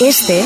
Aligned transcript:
Este 0.00 0.44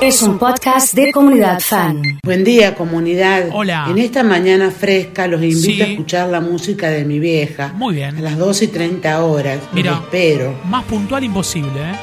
es 0.00 0.22
un 0.22 0.38
podcast 0.38 0.94
de 0.94 1.12
comunidad 1.12 1.60
fan. 1.60 2.02
Buen 2.24 2.44
día, 2.44 2.74
comunidad. 2.74 3.48
Hola. 3.52 3.86
En 3.90 3.98
esta 3.98 4.22
mañana 4.22 4.70
fresca 4.70 5.26
los 5.26 5.42
invito 5.42 5.60
Sí. 5.60 5.82
a 5.82 5.86
escuchar 5.86 6.28
la 6.28 6.40
música 6.40 6.88
de 6.88 7.04
mi 7.04 7.18
vieja. 7.18 7.72
Muy 7.74 7.96
bien. 7.96 8.16
A 8.16 8.20
las 8.20 8.38
12 8.38 8.66
y 8.66 8.68
30 8.68 9.22
horas. 9.24 9.58
Los 9.64 9.72
Mira. 9.72 9.92
espero. 9.94 10.54
Más 10.64 10.84
puntual 10.84 11.24
imposible, 11.24 11.80
¿eh? 11.82 11.94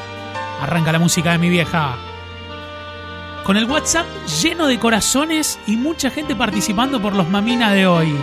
Arranca 0.60 0.92
la 0.92 0.98
música 0.98 1.32
de 1.32 1.38
mi 1.38 1.48
vieja. 1.48 1.96
Con 3.44 3.56
el 3.56 3.68
WhatsApp 3.70 4.06
lleno 4.42 4.66
de 4.66 4.78
corazones 4.78 5.58
y 5.66 5.76
mucha 5.76 6.08
gente 6.10 6.34
participando 6.34 7.00
por 7.02 7.14
los 7.14 7.28
maminas 7.28 7.72
de 7.74 7.86
hoy. 7.86 8.14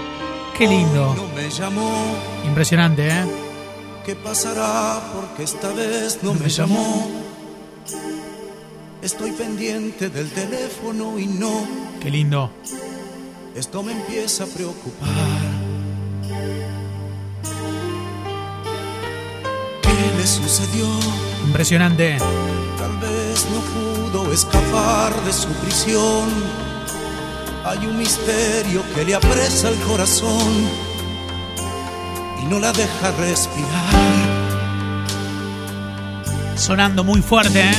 Qué 0.57 0.67
lindo. 0.67 1.13
No 1.15 1.27
me 1.35 1.49
llamó, 1.49 1.91
Impresionante, 2.47 3.07
¿eh? 3.07 3.23
¿qué 4.05 4.15
pasará? 4.15 4.99
Porque 5.13 5.43
esta 5.43 5.69
vez 5.73 6.19
no 6.23 6.33
me 6.33 6.49
llamó. 6.49 7.30
Estoy 9.01 9.31
pendiente 9.31 10.09
del 10.09 10.29
teléfono 10.29 11.17
y 11.17 11.25
no, 11.25 11.65
Qué 12.01 12.09
lindo. 12.11 12.51
esto 13.55 13.81
me 13.83 13.93
empieza 13.93 14.43
a 14.43 14.47
preocupar. 14.47 15.09
¿Qué 19.81 20.17
le 20.17 20.27
sucedió? 20.27 20.85
Impresionante. 21.45 22.17
Tal 22.77 22.97
vez 22.99 23.45
no 23.51 24.11
pudo 24.11 24.31
escapar 24.33 25.13
de 25.23 25.33
su 25.33 25.47
prisión. 25.49 26.29
Hay 27.65 27.79
un 27.85 27.97
misterio 27.97 28.81
que 28.95 29.03
le 29.05 29.15
apresa 29.15 29.69
el 29.69 29.79
corazón 29.81 30.67
y 32.41 32.45
no 32.45 32.59
la 32.59 32.71
deja 32.71 33.11
respirar. 33.19 34.20
Sonando 36.61 37.03
muy 37.03 37.23
fuerte, 37.23 37.59
¿eh? 37.59 37.73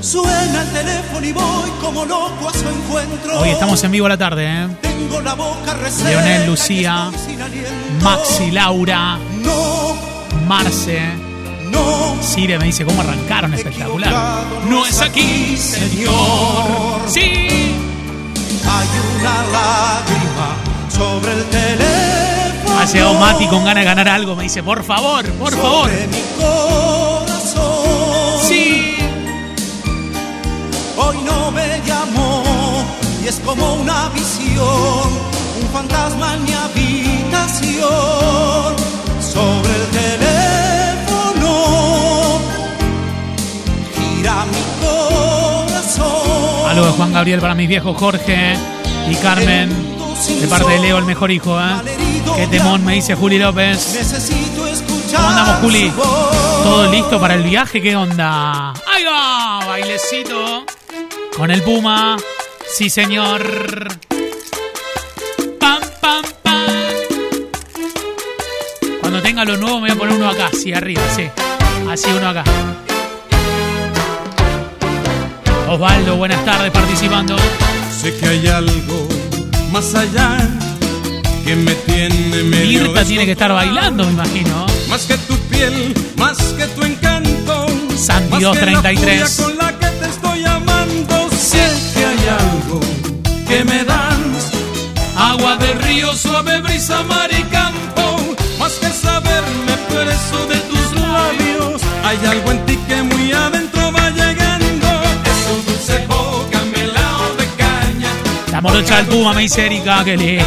Suena 0.00 0.62
el 0.62 0.68
teléfono 0.70 1.26
y 1.26 1.32
voy 1.32 1.70
como 1.82 2.06
loco 2.06 2.48
a 2.48 2.52
su 2.54 2.66
encuentro. 2.66 3.38
Hoy 3.38 3.50
estamos 3.50 3.84
en 3.84 3.90
vivo 3.92 4.06
a 4.06 4.08
la 4.08 4.16
tarde, 4.16 4.46
¿eh? 4.46 4.68
Tengo 4.80 5.20
la 5.20 5.34
boca 5.34 5.74
reseca 5.74 6.08
Leonel, 6.08 6.46
Lucía. 6.46 7.10
Maxi, 8.02 8.50
Laura, 8.50 9.18
No, 9.42 9.94
Marce. 10.48 11.02
no. 11.70 12.16
Sire 12.22 12.58
me 12.58 12.64
dice 12.64 12.86
cómo 12.86 13.02
arrancaron 13.02 13.52
espectacular. 13.52 14.12
No 14.70 14.86
es 14.86 15.02
aquí, 15.02 15.58
señor. 15.58 17.02
Sí. 17.06 17.20
Hay 18.66 18.88
una 19.20 19.42
lágrima 19.52 20.56
sobre 20.88 21.32
el 21.32 21.44
teléfono. 21.50 22.80
Ha 22.80 22.84
llegado 22.86 23.14
Mati 23.20 23.46
con 23.48 23.64
ganas 23.64 23.82
de 23.82 23.84
ganar 23.84 24.08
algo. 24.08 24.34
Me 24.34 24.44
dice, 24.44 24.62
por 24.62 24.82
favor, 24.82 25.26
por 25.32 25.52
favor. 25.54 25.90
Sobre 25.90 26.06
mi 26.06 26.22
Hoy 30.96 31.18
no 31.24 31.50
me 31.50 31.80
llamó 31.84 32.42
y 33.22 33.28
es 33.28 33.40
como 33.44 33.74
una 33.74 34.08
visión, 34.10 35.08
un 35.60 35.68
fantasma 35.72 36.34
en 36.34 36.44
mi 36.44 36.52
habitación. 36.52 37.90
Sobre 39.20 39.74
el 39.74 39.86
teléfono 39.90 41.50
gira 43.94 44.44
mi 44.46 44.62
corazón. 44.86 46.74
De 46.74 46.90
Juan 46.92 47.12
Gabriel 47.12 47.40
para 47.40 47.54
mis 47.54 47.68
viejos 47.68 47.96
Jorge 47.96 48.56
y 49.10 49.14
Carmen. 49.16 49.70
De 50.40 50.46
parte 50.46 50.72
de 50.72 50.78
Leo, 50.78 50.98
el 50.98 51.04
mejor 51.04 51.30
hijo, 51.30 51.60
¿eh? 51.60 51.74
Qué 52.36 52.46
temón, 52.46 52.84
me 52.84 52.94
dice 52.94 53.14
Juli 53.14 53.38
López. 53.38 53.94
Necesito 53.94 54.66
escuchar. 54.66 55.16
¿Cómo 55.16 55.28
andamos, 55.28 55.56
Juli? 55.60 55.92
¿Todo 56.62 56.90
listo 56.90 57.20
para 57.20 57.34
el 57.34 57.42
viaje? 57.42 57.82
¿Qué 57.82 57.94
onda? 57.96 58.70
¡Ahí 58.70 59.04
va! 59.04 59.60
Bailecito. 59.66 60.64
Con 61.36 61.50
el 61.50 61.62
Puma. 61.62 62.16
Sí, 62.76 62.88
señor. 62.88 63.42
Pam, 65.58 65.80
pam, 66.00 66.22
pam. 66.42 66.66
Cuando 69.00 69.20
tenga 69.20 69.44
lo 69.44 69.56
nuevo 69.56 69.80
me 69.80 69.88
voy 69.88 69.96
a 69.96 69.98
poner 69.98 70.14
uno 70.14 70.30
acá, 70.30 70.50
así 70.52 70.72
arriba, 70.72 71.02
sí. 71.14 71.28
Así 71.90 72.08
uno 72.16 72.28
acá. 72.28 72.44
Osvaldo, 75.68 76.16
buenas 76.16 76.44
tardes 76.44 76.70
participando. 76.70 77.36
Sé 77.90 78.16
que 78.16 78.28
hay 78.28 78.46
algo 78.46 79.08
más 79.72 79.92
allá 79.96 80.38
que 81.44 81.56
me 81.56 81.74
tiene 81.74 82.42
medio 82.44 82.82
Mirta 82.84 83.04
tiene 83.04 83.26
que 83.26 83.32
estar 83.32 83.52
bailando, 83.52 84.04
me 84.04 84.12
imagino. 84.12 84.66
Más 84.88 85.02
que 85.02 85.18
tu 85.18 85.36
piel, 85.48 85.94
más 86.16 86.38
que 86.38 86.66
tu 86.68 86.84
encanto. 86.84 87.66
San 87.96 88.30
Dios 88.38 88.56
33. 88.56 89.53
Que 93.48 93.64
me 93.64 93.84
das. 93.84 94.50
Agua 95.16 95.56
de 95.56 95.72
río, 95.74 96.12
suave 96.14 96.60
brisa, 96.60 97.02
mar 97.04 97.30
y 97.30 97.42
campo. 97.44 98.34
Más 98.58 98.72
que 98.74 98.88
saberme 98.88 99.74
preso 99.88 100.46
de 100.48 100.56
tus 100.70 100.92
labios. 101.00 101.82
Hay 102.04 102.18
algo 102.26 102.50
en 102.52 102.66
ti 102.66 102.76
que 102.88 103.02
muy 103.02 103.32
adentro 103.32 103.92
va 103.92 104.10
llegando. 104.10 104.86
Es 105.24 105.66
dulce 105.66 106.06
boca, 106.06 106.60
melao 106.76 107.34
de 107.38 107.46
caña. 107.56 108.10
La 108.50 108.60
morocha 108.60 108.96
del 108.96 109.06
Puma, 109.06 109.32
me 109.34 109.42
dice 109.42 109.66
Erika. 109.66 110.04
Qué, 110.04 110.16
li- 110.16 110.38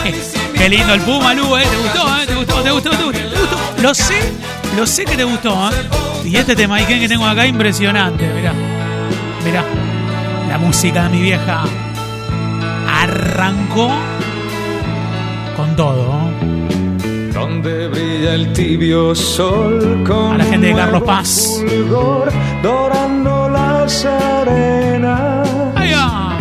qué 0.55 0.69
lindo 0.69 0.93
el 0.93 1.01
Puma, 1.01 1.33
Lu, 1.33 1.55
¿eh? 1.57 1.63
¿Te 1.69 1.77
gustó, 1.77 2.17
eh? 2.17 2.25
¿Te 2.27 2.35
gustó, 2.35 2.61
te 2.61 2.71
gustó, 2.71 2.89
te 2.89 3.03
gustó? 3.03 3.19
¿Te 3.19 3.39
gustó? 3.39 3.57
Lo 3.81 3.93
sé, 3.93 4.19
lo 4.75 4.85
sé 4.87 5.05
que 5.05 5.15
te 5.15 5.23
gustó, 5.23 5.69
¿eh? 5.69 5.73
Y 6.25 6.35
este 6.35 6.55
tema 6.55 6.77
que 6.85 7.07
tengo 7.07 7.25
acá, 7.25 7.45
impresionante, 7.47 8.27
mirá. 8.27 8.53
Mirá. 9.45 9.63
La 10.49 10.57
música 10.57 11.03
de 11.03 11.09
mi 11.09 11.21
vieja 11.21 11.63
arrancó 13.37 13.91
con 15.55 15.75
todo. 15.75 16.31
Donde 17.33 17.87
brilla 17.87 18.33
el 18.33 18.51
tibio 18.53 19.13
sol 19.13 20.03
con 20.07 20.33
A 20.33 20.37
la 20.39 20.43
gente 20.45 20.67
de 20.67 20.73
Carlos 20.73 21.03
Paz. 21.03 21.61
fulgor, 21.61 22.31
dorando 22.63 23.47
las 23.49 24.05
arenas. 24.05 25.47
¡Ahí 25.75 25.91
va! 25.91 26.37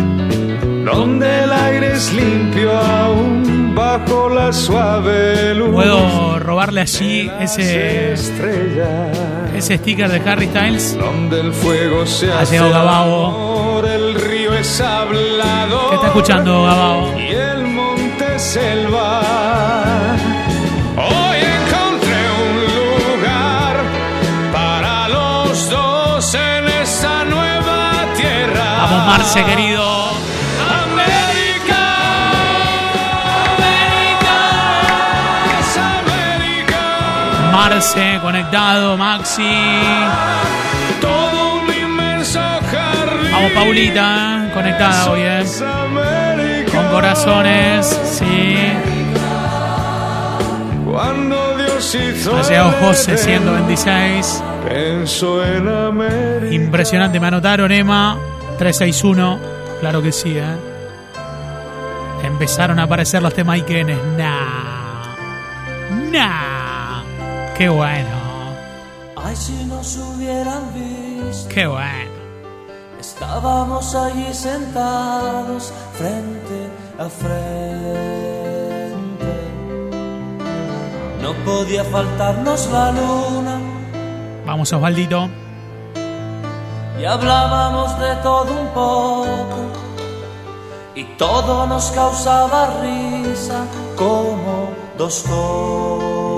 Donde 0.91 1.43
el 1.43 1.51
aire 1.51 1.93
es 1.93 2.11
limpio 2.13 2.75
aún 2.75 3.75
bajo 3.75 4.29
la 4.29 4.51
suave 4.51 5.53
luz. 5.53 5.69
¿Puedo 5.69 6.39
robarle 6.39 6.81
allí 6.81 7.29
ese, 7.39 8.13
estrellas. 8.13 9.15
ese 9.55 9.77
sticker 9.77 10.09
de 10.09 10.29
Harry 10.29 10.47
Styles? 10.47 10.97
Donde 10.97 11.41
el 11.41 11.53
fuego 11.53 12.07
se 12.07 12.31
Ha 12.31 12.39
hace 12.39 12.57
Gabao. 12.57 13.57
Es 14.59 14.81
hablado. 14.81 15.89
¿Qué 15.89 15.95
está 15.95 16.07
escuchando, 16.07 16.63
Gabao? 16.63 17.19
Y 17.19 17.27
el 17.27 17.67
monte 17.67 18.39
selva. 18.39 19.21
Hoy 20.97 21.37
encontré 21.59 22.19
un 22.49 22.55
lugar 22.75 23.75
para 24.51 25.09
los 25.09 25.69
dos 25.69 26.33
en 26.33 26.67
esa 26.81 27.23
nueva 27.25 28.05
tierra. 28.15 28.77
Vamos, 28.81 29.05
Marce, 29.07 29.43
querido. 29.43 30.07
Marce, 37.51 38.19
conectado, 38.21 38.97
Maxi. 38.97 39.43
Vamos, 43.37 43.51
Paulita, 43.51 44.49
conectada 44.51 45.11
hoy, 45.11 45.19
¿eh? 45.21 46.65
Con 46.71 46.87
corazones, 46.87 47.85
sí. 47.85 48.57
Cuando 50.83 51.55
Dios 51.55 51.95
hizo 51.95 52.35
Ha 52.35 52.41
llegado 52.41 52.69
el 52.69 52.75
José 52.83 53.11
Edén, 53.11 53.43
126. 53.43 54.43
Pensó 54.67 55.45
en 55.45 55.67
América. 55.67 56.51
Impresionante, 56.51 57.19
me 57.19 57.27
anotaron, 57.27 57.71
Emma. 57.71 58.17
361. 58.57 59.37
Claro 59.81 60.01
que 60.01 60.11
sí, 60.11 60.35
¿eh? 60.35 60.55
Empezaron 62.23 62.79
a 62.79 62.83
aparecer 62.83 63.21
los 63.21 63.35
temas 63.35 63.59
Ikenes. 63.59 63.99
Nah. 64.17 65.15
Nah. 66.11 67.03
Qué 67.55 67.69
bueno. 67.69 68.17
Ay, 69.15 69.35
si 69.35 69.63
nos 69.65 69.95
hubieran 69.97 70.73
visto, 70.73 71.49
Qué 71.49 71.67
bueno. 71.67 72.16
Estábamos 73.19 73.95
allí 73.95 74.31
sentados 74.31 75.73
frente 75.93 76.69
a 76.99 77.09
frente. 77.09 78.45
No 81.21 81.33
podía 81.43 81.83
faltarnos 81.83 82.69
la 82.71 82.91
luna 82.91 83.59
Vamos, 84.45 84.71
Osvaldito. 84.71 85.29
y 86.99 87.05
hablábamos 87.05 87.99
de 87.99 88.15
todo 88.17 88.51
un 88.61 88.67
poco. 88.67 89.57
Y 90.93 91.03
todo 91.17 91.65
nos 91.67 91.91
causaba 91.91 92.81
risa 92.81 93.65
como 93.95 94.69
dos 94.97 95.23
tontos. 95.23 96.33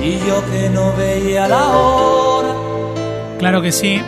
Y 0.00 0.18
yo 0.26 0.44
que 0.50 0.70
no 0.70 0.92
veía 0.96 1.46
la 1.48 1.68
hora 1.76 2.23
Claro 3.44 3.60
que 3.60 3.72
sí. 3.72 4.00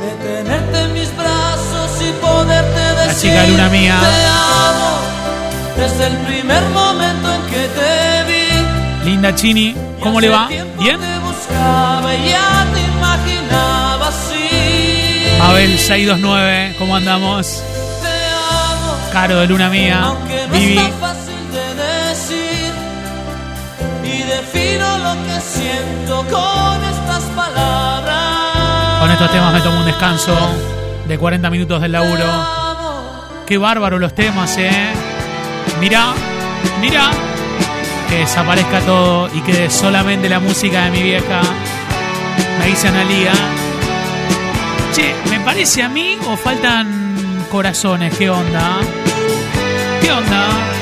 de 0.00 0.10
tenerte 0.26 0.78
en 0.84 0.94
mis 0.94 1.14
brazos 1.14 2.00
y 2.00 2.10
poderte 2.18 2.80
decir 3.04 3.30
chica 3.30 3.46
luna 3.46 3.68
mía. 3.68 3.94
te 4.00 4.24
amo 4.24 4.96
desde 5.76 6.06
el 6.06 6.16
primer 6.16 6.62
momento 6.70 7.34
en 7.34 7.42
que 7.42 7.68
te 7.76 8.24
vi. 8.26 9.10
Linda 9.10 9.34
Chini, 9.34 9.76
¿cómo 10.02 10.18
le 10.18 10.30
va? 10.30 10.48
¿Bien? 10.48 10.98
Te 10.98 11.18
buscaba 11.18 12.14
y 12.14 12.30
ya 12.30 12.66
te 12.72 12.80
imaginaba 12.80 14.08
así. 14.08 15.38
Abel 15.42 15.78
629, 15.78 16.74
¿cómo 16.78 16.96
andamos? 16.96 17.62
Te 18.02 18.08
amo, 18.08 18.96
Caro 19.12 19.40
de 19.40 19.46
luna 19.46 19.68
mía. 19.68 20.04
aunque 20.04 20.46
no 20.48 21.27
siento 25.40 26.24
con 26.28 26.84
estas 26.84 27.24
palabras. 27.34 29.00
Con 29.00 29.10
estos 29.10 29.30
temas 29.30 29.52
me 29.52 29.60
tomo 29.60 29.80
un 29.80 29.86
descanso 29.86 30.36
de 31.06 31.18
40 31.18 31.50
minutos 31.50 31.80
del 31.80 31.92
laburo. 31.92 32.24
Qué 33.46 33.56
bárbaro 33.58 33.98
los 33.98 34.14
temas, 34.14 34.56
¿eh? 34.58 34.92
Mirá, 35.80 36.12
mirá. 36.80 37.10
Que 38.08 38.18
desaparezca 38.20 38.80
todo 38.80 39.28
y 39.34 39.40
quede 39.42 39.70
solamente 39.70 40.28
la 40.28 40.40
música 40.40 40.84
de 40.84 40.90
mi 40.90 41.02
vieja. 41.02 41.40
Me 42.58 42.66
dice 42.66 42.88
Analia. 42.88 43.32
Che, 44.92 45.14
¿me 45.30 45.40
parece 45.40 45.82
a 45.82 45.88
mí 45.88 46.18
o 46.26 46.36
faltan 46.36 47.46
corazones? 47.50 48.16
¿Qué 48.16 48.28
onda? 48.28 48.78
¿Qué 50.00 50.10
onda? 50.10 50.77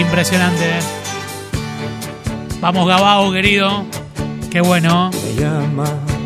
Impresionante. 0.00 0.66
Vamos, 2.60 2.88
Gabao, 2.88 3.30
querido. 3.32 3.84
Qué 4.50 4.60
bueno. 4.60 5.10
Me 5.12 5.42
llama 5.42 5.84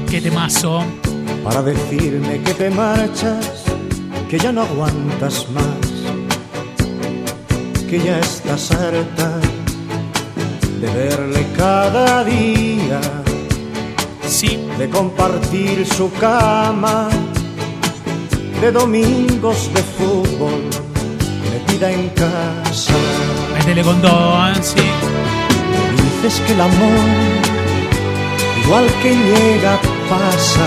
Qué 0.09 0.21
temazo. 0.21 0.85
para 1.43 1.61
decirme 1.62 2.41
que 2.43 2.55
te 2.55 2.71
marchas, 2.71 3.65
que 4.31 4.38
ya 4.38 4.53
no 4.53 4.62
aguantas 4.62 5.47
más, 5.50 5.88
que 7.91 7.99
ya 7.99 8.19
estás 8.21 8.71
harta 8.71 9.41
de 10.81 10.87
verle 10.91 11.47
cada 11.56 12.25
día, 12.25 13.00
Sí. 14.26 14.59
de 14.79 14.88
compartir 14.88 15.85
su 15.87 16.11
cama, 16.15 17.09
de 18.61 18.73
domingos 18.73 19.71
de 19.75 19.82
fútbol, 19.82 20.62
metida 21.53 21.91
en 21.93 22.09
casa. 22.11 22.94
Métele 23.66 23.82
con. 23.82 23.96
Sí. 24.62 24.76
Dices 25.96 26.40
que 26.46 26.52
el 26.52 26.61
amor, 26.61 27.08
igual 28.62 28.87
que 29.02 29.11
llega, 29.14 29.81
pasa, 30.11 30.66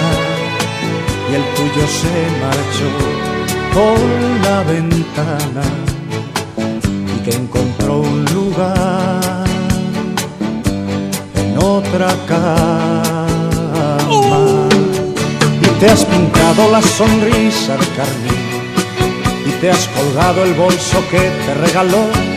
y 1.31 1.35
el 1.35 1.44
tuyo 1.53 1.88
se 1.88 2.15
marchó 2.41 2.89
por 3.71 3.99
la 4.49 4.63
ventana 4.63 5.61
y 7.15 7.19
que 7.23 7.35
encontró 7.35 7.99
un 7.99 8.25
lugar 8.33 9.45
en 11.35 11.57
otra 11.59 12.07
cama. 12.27 13.97
Y 15.61 15.67
te 15.79 15.85
has 15.88 16.03
pintado 16.03 16.71
la 16.71 16.81
sonrisa 16.81 17.77
de 17.77 17.88
carmín 17.95 18.47
y 19.45 19.51
te 19.61 19.69
has 19.69 19.88
colgado 19.89 20.44
el 20.44 20.55
bolso 20.55 21.03
que 21.11 21.19
te 21.19 21.53
regaló 21.53 22.37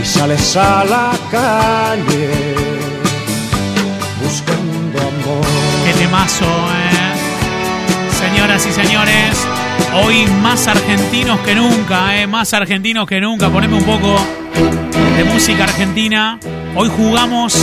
y 0.00 0.04
sales 0.04 0.56
a 0.56 0.84
la 0.84 1.12
calle 1.30 2.30
buscando 4.22 4.98
amor. 4.98 5.46
Qué 5.84 5.92
temazo, 5.94 6.44
¿eh? 6.44 8.10
Señoras 8.10 8.66
y 8.66 8.72
señores, 8.72 9.46
hoy 10.02 10.26
más 10.42 10.68
argentinos 10.68 11.40
que 11.40 11.54
nunca, 11.54 12.20
¿eh? 12.20 12.26
Más 12.26 12.54
argentinos 12.54 13.06
que 13.06 13.20
nunca. 13.20 13.50
Poneme 13.50 13.76
un 13.76 13.84
poco 13.84 14.16
de 15.16 15.24
música 15.24 15.64
argentina. 15.64 16.38
Hoy 16.74 16.90
jugamos 16.96 17.56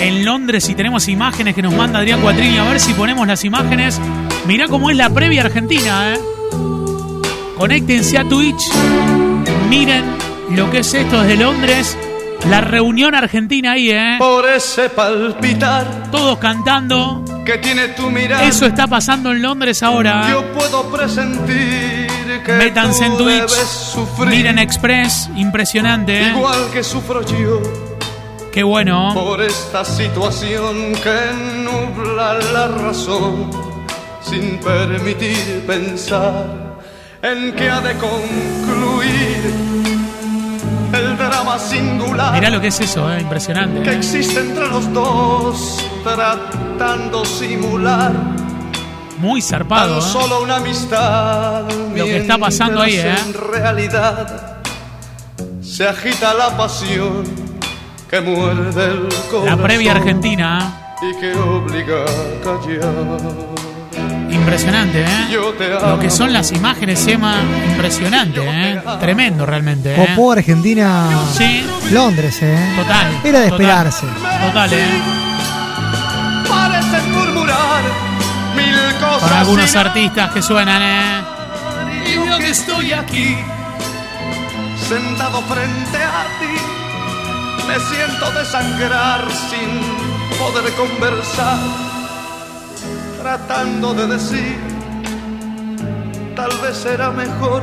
en 0.00 0.24
Londres 0.24 0.68
y 0.68 0.74
tenemos 0.74 1.08
imágenes 1.08 1.54
que 1.54 1.62
nos 1.62 1.74
manda 1.74 1.98
Adrián 1.98 2.20
Cuatrini. 2.20 2.58
A 2.58 2.64
ver 2.64 2.80
si 2.80 2.94
ponemos 2.94 3.26
las 3.26 3.44
imágenes. 3.44 4.00
Mirá 4.46 4.68
cómo 4.68 4.90
es 4.90 4.96
la 4.96 5.10
previa 5.10 5.42
argentina, 5.42 6.14
¿eh? 6.14 6.20
Conéctense 7.58 8.16
a 8.16 8.24
Twitch. 8.24 8.70
Miren 9.68 10.19
lo 10.50 10.70
que 10.70 10.78
es 10.80 10.94
esto 10.94 11.22
desde 11.22 11.36
Londres. 11.42 11.96
La 12.48 12.62
reunión 12.62 13.14
argentina 13.14 13.72
ahí, 13.72 13.90
¿eh? 13.90 14.16
Por 14.18 14.48
ese 14.48 14.88
palpitar 14.88 16.10
Todos 16.10 16.38
cantando. 16.38 17.22
que 17.44 17.58
tiene 17.58 17.88
tu 17.88 18.10
mirada. 18.10 18.44
Eso 18.44 18.64
está 18.64 18.86
pasando 18.86 19.30
en 19.32 19.42
Londres 19.42 19.82
ahora. 19.82 20.26
Yo 20.30 20.42
puedo 20.52 20.90
presentir 20.90 22.06
que 22.46 22.52
Métanse 22.54 23.04
en 23.04 23.16
Twitch. 23.18 23.48
sufrir 23.50 24.30
Miren 24.30 24.58
Express, 24.58 25.28
impresionante. 25.36 26.18
¿eh? 26.18 26.32
igual 26.34 26.70
que 26.72 26.82
sufro 26.82 27.20
yo 27.26 27.60
Qué 28.52 28.62
bueno. 28.62 29.10
por 29.14 29.42
esta 29.42 29.84
situación 29.84 30.92
que 30.94 31.62
nubla 31.62 32.38
la 32.54 32.68
razón 32.68 33.50
sin 34.22 34.56
permitir 34.58 35.62
pensar 35.66 36.46
en 37.22 37.52
que 37.52 37.68
ha 37.68 37.80
de 37.82 37.94
concluir 37.98 39.99
el 41.00 41.16
drama 41.16 41.58
singular 41.58 42.32
Mirá 42.32 42.50
lo 42.50 42.60
que 42.60 42.68
es 42.68 42.80
eso, 42.80 43.10
¿eh? 43.12 43.20
impresionante. 43.20 43.82
que 43.82 43.90
¿eh? 43.90 43.96
existe 43.96 44.40
entre 44.40 44.68
los 44.68 44.92
dos 44.92 45.84
tratando 46.04 47.24
simular 47.24 48.12
Muy 49.18 49.42
zarpado. 49.42 49.98
tan 49.98 50.08
¿eh? 50.08 50.12
solo 50.12 50.42
una 50.42 50.56
amistad 50.56 51.64
Lo 51.94 52.04
que 52.04 52.16
está 52.18 52.38
pasando 52.38 52.80
ahí, 52.82 52.96
¿eh? 52.96 53.14
en 53.26 53.34
realidad 53.34 54.56
se 55.62 55.86
agita 55.88 56.34
la 56.34 56.56
pasión 56.56 57.24
que 58.10 58.20
muerde 58.20 58.84
el 58.86 59.08
corazón 59.30 59.46
La 59.46 59.56
previa 59.56 59.92
argentina. 59.92 60.94
y 61.00 61.20
que 61.20 61.32
obliga 61.38 62.02
a 62.04 62.44
callar 62.44 62.94
¿eh? 62.94 63.69
Impresionante, 64.30 65.02
¿eh? 65.02 65.28
yo 65.30 65.52
te 65.54 65.72
amo 65.76 65.86
Lo 65.88 65.98
que 65.98 66.10
son 66.10 66.32
las 66.32 66.52
imágenes, 66.52 67.06
Emma, 67.06 67.36
impresionante, 67.70 68.40
¿eh? 68.42 68.80
Tremendo 69.00 69.44
realmente, 69.46 69.94
¿eh? 69.94 70.06
Copó 70.08 70.32
Argentina 70.32 71.08
Sí, 71.36 71.64
Londres, 71.90 72.38
¿eh? 72.42 72.72
total. 72.76 73.20
Era 73.24 73.40
de 73.40 73.50
total, 73.50 73.60
esperarse. 73.60 74.06
Total, 74.46 74.72
¿eh? 74.72 74.86
parecen 76.48 77.12
murmurar 77.12 77.82
mil 78.56 78.76
cosas 79.00 79.28
Con 79.28 79.38
algunos 79.38 79.76
artistas 79.76 80.30
que 80.32 80.42
suenan, 80.42 80.82
¿eh? 80.82 81.22
Y 82.06 82.14
yo 82.28 82.38
que 82.38 82.50
estoy 82.50 82.92
aquí, 82.92 83.36
sentado 84.88 85.42
frente 85.42 85.98
a 85.98 86.24
ti, 86.40 87.66
me 87.68 87.78
siento 87.78 88.30
desangrar 88.32 89.24
sin 89.30 89.80
poder 90.38 90.72
conversar, 90.74 91.58
tratando 93.20 93.92
de 93.92 94.06
decir, 94.06 94.56
tal 96.34 96.50
vez 96.62 96.74
será 96.76 97.10
mejor, 97.10 97.62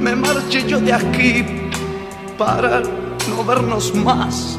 me 0.00 0.16
marche 0.16 0.66
yo 0.66 0.80
de 0.80 0.92
aquí 0.92 1.44
para 2.38 2.80
no 3.28 3.44
vernos 3.46 3.94
más. 3.94 4.58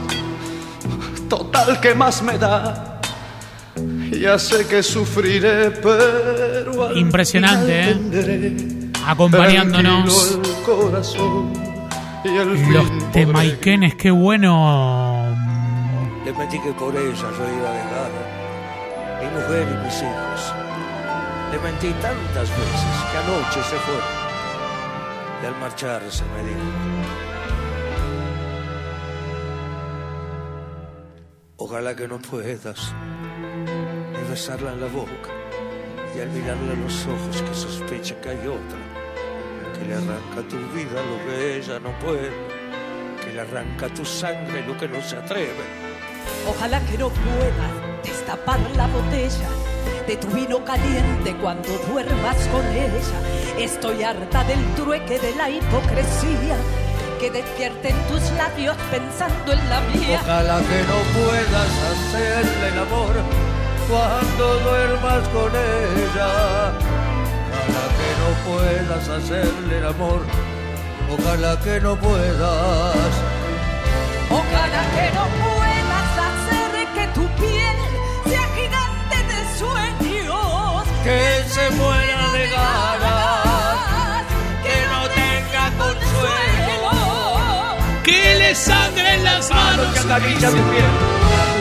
Total, 1.27 1.79
que 1.79 1.95
más 1.95 2.21
me 2.21 2.37
da? 2.37 2.99
Ya 4.11 4.37
sé 4.37 4.67
que 4.67 4.83
sufriré, 4.83 5.71
pero 5.71 6.87
al 6.87 6.97
Impresionante, 6.97 7.95
final 7.95 8.11
¿eh? 8.13 8.91
Acompañándonos. 9.07 10.33
el 10.33 10.63
corazón 10.63 11.53
y 12.23 12.27
el 12.27 12.73
Los 12.73 13.11
temaiquenes, 13.11 13.95
qué 13.95 14.11
bueno. 14.11 15.35
Le 16.23 16.31
metí 16.33 16.59
que 16.59 16.71
por 16.73 16.95
ella 16.95 17.13
yo 17.15 17.57
iba 17.57 17.69
a 17.69 17.73
dejar 17.73 18.11
mujer 19.33 19.67
y 19.67 19.85
mis 19.85 19.97
hijos. 20.01 20.53
Le 21.51 21.59
mentí 21.59 21.91
tantas 22.01 22.49
veces 22.49 22.95
que 23.11 23.17
anoche 23.17 23.63
se 23.63 23.77
fue. 23.77 24.01
Y 25.41 25.45
al 25.45 25.55
marcharse 25.59 26.23
me 26.35 26.43
dijo, 26.47 26.59
Ojalá 31.57 31.95
que 31.95 32.07
no 32.07 32.19
puedas 32.19 32.93
ni 34.13 34.29
besarla 34.29 34.73
en 34.73 34.81
la 34.81 34.87
boca 34.87 35.29
y 36.15 36.19
al 36.19 36.29
mirarle 36.29 36.73
a 36.73 36.75
los 36.75 37.05
ojos 37.05 37.41
que 37.41 37.53
sospecha 37.53 38.19
que 38.19 38.29
hay 38.29 38.47
otra, 38.47 38.79
que 39.77 39.85
le 39.85 39.93
arranca 39.93 40.47
tu 40.49 40.57
vida 40.73 41.01
lo 41.03 41.17
que 41.25 41.57
ella 41.57 41.79
no 41.79 41.97
puede, 41.99 42.31
que 43.23 43.31
le 43.33 43.41
arranca 43.41 43.87
tu 43.89 44.03
sangre 44.03 44.65
lo 44.65 44.77
que 44.77 44.87
no 44.87 45.01
se 45.01 45.15
atreve. 45.15 45.63
Ojalá 46.49 46.79
que 46.87 46.97
no 46.97 47.09
puedas 47.09 47.80
destapar 48.03 48.59
la 48.75 48.87
botella 48.87 49.49
de 50.07 50.17
tu 50.17 50.27
vino 50.27 50.63
caliente 50.65 51.35
cuando 51.41 51.69
duermas 51.89 52.37
con 52.47 52.65
ella. 52.67 53.19
Estoy 53.59 54.03
harta 54.03 54.43
del 54.43 54.63
trueque 54.75 55.19
de 55.19 55.35
la 55.35 55.49
hipocresía 55.49 56.57
que 57.19 57.29
despierten 57.29 57.95
tus 58.07 58.21
labios 58.31 58.75
pensando 58.89 59.53
en 59.53 59.69
la 59.69 59.79
mía. 59.81 60.19
Ojalá 60.23 60.57
que 60.57 60.81
no 60.91 60.99
puedas 61.19 61.71
hacerle 61.91 62.67
el 62.73 62.79
amor 62.79 63.13
cuando 63.89 64.59
duermas 64.59 65.27
con 65.29 65.51
ella. 65.51 66.71
Ojalá 67.51 67.85
que 67.99 68.09
no 68.21 68.29
puedas 68.51 69.09
hacerle 69.09 69.77
el 69.77 69.85
amor. 69.85 70.21
Ojalá 71.11 71.59
que 71.59 71.79
no 71.79 71.95
puedas. 71.95 72.95
Ojalá 74.29 74.81
que 74.95 75.15
no 75.15 75.25
puedas 75.27 75.50
Que 81.03 81.43
se 81.47 81.69
muera 81.71 82.31
de 82.31 82.47
ganas. 82.49 84.23
Que 84.63 84.77
no 84.91 85.01
tenga 85.09 85.65
consuelo. 85.77 86.91
Que 88.03 88.35
le 88.35 88.53
sangren 88.53 89.23
las 89.23 89.49
manos. 89.49 89.93
Que 89.93 89.99
acaricia 89.99 90.49
tu 90.49 90.57
piel. 90.57 90.85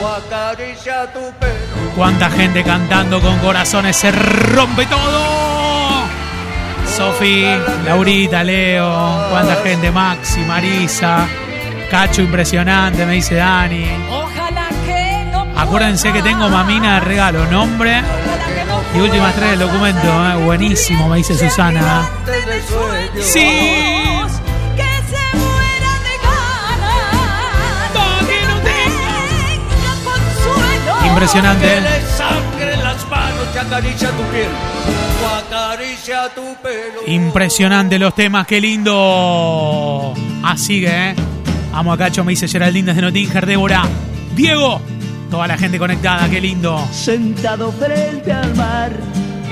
O 0.03 0.09
acaricia 0.09 1.13
tu 1.13 1.21
pelo. 1.39 1.95
Cuánta 1.97 2.31
gente 2.31 2.63
cantando 2.63 3.21
con 3.21 3.39
corazones, 3.39 3.97
se 3.97 4.13
rompe 4.13 4.85
todo. 4.87 5.41
Sofi, 6.87 7.47
Laurita, 7.87 8.45
Leo, 8.45 9.29
cuánta 9.31 9.57
gente, 9.63 9.91
Maxi, 9.91 10.41
Marisa, 10.41 11.27
Cacho 11.91 12.21
impresionante, 12.21 13.07
me 13.07 13.15
dice 13.15 13.37
Dani. 13.37 13.87
Ojalá 14.11 14.69
que 14.85 15.25
no 15.33 15.47
Acuérdense 15.57 16.13
que 16.13 16.21
tengo 16.21 16.49
mamina 16.49 16.95
de 16.95 17.01
regalo, 17.01 17.47
nombre 17.47 18.03
y 18.95 18.99
últimas 18.99 19.35
tres 19.35 19.51
del 19.51 19.61
documento, 19.61 20.03
¿eh? 20.03 20.45
buenísimo, 20.45 21.09
me 21.09 21.19
dice 21.19 21.37
Susana. 21.37 22.09
Sí. 23.21 23.41
que 24.77 24.83
que. 25.03 25.31
Impresionante. 31.09 31.67
Que 31.67 31.79
que 32.59 32.77
pelo. 36.63 37.01
Impresionante 37.07 37.99
los 37.99 38.15
temas, 38.15 38.47
qué 38.47 38.61
lindo. 38.61 40.15
Ah, 40.43 40.57
sigue, 40.57 41.11
¿eh? 41.11 41.15
Amo 41.73 41.93
a 41.93 41.99
Cacho, 41.99 42.25
me 42.25 42.31
dice 42.33 42.49
Geraldine 42.49 42.87
desde 42.87 43.03
Nottinger, 43.03 43.47
Débora. 43.47 43.83
Diego, 44.35 44.81
toda 45.31 45.47
la 45.47 45.57
gente 45.57 45.79
conectada, 45.79 46.29
qué 46.29 46.41
lindo. 46.41 46.87
Sentado 46.93 47.73
frente 47.73 48.33
al 48.33 48.55
mar, 48.57 48.93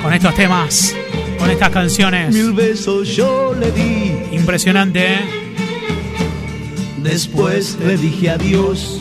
Con 0.03 0.13
estos 0.13 0.35
temas, 0.35 0.95
con 1.39 1.51
estas 1.51 1.71
canciones. 1.71 2.35
mil 2.35 2.53
besos 2.53 3.09
yo 3.17 3.55
le 3.59 3.71
di. 3.73 4.13
Impresionante, 4.37 5.15
¿eh? 5.15 5.19
Después 7.03 7.79
le 7.85 7.97
dije 7.97 8.31
adiós, 8.31 9.01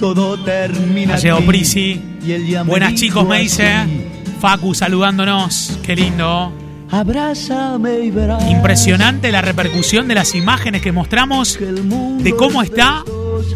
todo 0.00 0.38
termina. 0.42 1.14
Ha 1.14 1.18
llegado. 1.18 1.40
Prisi. 1.44 2.00
Buenas 2.66 2.94
chicos, 2.94 3.26
me 3.26 3.40
dice. 3.40 3.66
así, 3.68 4.04
Facu 4.40 4.74
saludándonos, 4.74 5.78
qué 5.82 5.94
lindo. 5.96 6.52
Abrázame 6.90 8.00
y 8.00 8.10
verás. 8.10 8.44
Impresionante 8.50 9.32
la 9.32 9.40
repercusión 9.40 10.08
de 10.08 10.14
las 10.14 10.34
imágenes 10.34 10.82
que 10.82 10.92
mostramos 10.92 11.58
de 11.58 12.34
cómo 12.36 12.62
es 12.62 12.70
está. 12.70 13.02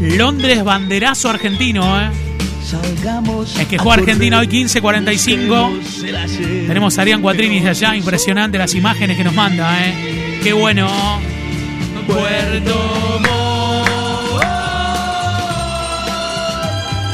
Londres 0.00 0.64
banderazo 0.64 1.28
argentino, 1.30 2.00
¿eh? 2.00 2.10
Salgamos 2.66 3.56
Es 3.60 3.68
que 3.68 3.78
juega 3.78 4.02
Argentina 4.02 4.40
hoy 4.40 4.46
correr, 4.48 4.66
15:45. 4.66 5.68
busquemos 5.70 6.02
el 6.02 6.16
ayer. 6.16 6.66
Tenemos 6.66 6.98
a 6.98 7.02
Arián 7.02 7.22
Cuatrini 7.22 7.60
de 7.60 7.70
allá, 7.70 7.94
impresionante 7.94 8.58
las 8.58 8.74
imágenes 8.74 9.16
que 9.16 9.22
nos 9.22 9.34
manda, 9.34 9.86
¿eh? 9.86 10.40
Qué 10.42 10.52
bueno. 10.52 10.88
Puerto 12.08 13.20
Montt. 13.20 14.42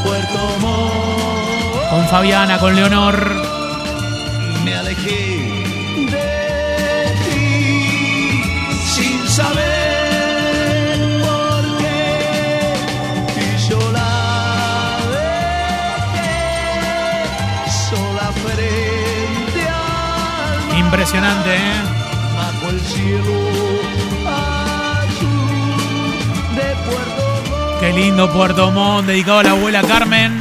Puerto 0.02 0.58
Montt. 0.60 1.90
Con 1.90 2.08
Fabiana, 2.08 2.58
con 2.58 2.74
Leonor. 2.74 3.42
me 4.64 4.74
alejé 4.74 5.38
de 6.12 7.14
ti 7.24 8.42
sin 8.94 9.28
saber 9.28 9.71
Impresionante, 20.92 21.56
¿eh? 21.56 21.82
bajo 22.36 22.68
el 22.68 22.78
cielo 22.82 23.32
azul 24.28 25.40
de 26.54 26.76
Puerto 26.84 27.22
Montt. 27.48 27.80
Qué 27.80 27.92
lindo 27.94 28.30
Puerto 28.30 28.70
Montt, 28.70 29.06
dedicado 29.06 29.38
a 29.38 29.42
la 29.42 29.50
abuela 29.52 29.80
Carmen 29.80 30.38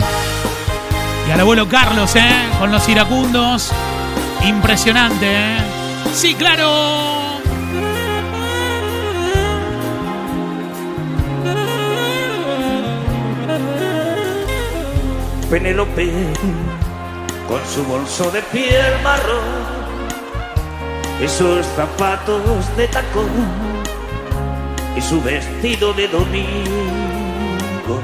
y 1.25 1.31
al 1.31 1.39
abuelo 1.39 1.69
Carlos, 1.69 2.13
¿eh? 2.17 2.49
Con 2.59 2.69
los 2.69 2.89
iracundos. 2.89 3.71
Impresionante, 4.43 5.25
¿eh? 5.25 5.57
Sí, 6.13 6.35
claro. 6.35 7.39
Penélope 15.49 16.33
con 17.47 17.61
su 17.73 17.85
bolso 17.85 18.29
de 18.31 18.41
piel 18.41 19.01
marrón 19.01 19.80
y 21.23 21.27
sus 21.27 21.65
zapatos 21.75 22.75
de 22.75 22.87
tacón 22.87 23.29
y 24.97 25.01
su 25.01 25.21
vestido 25.21 25.93
de 25.93 26.07
domingo. 26.07 27.99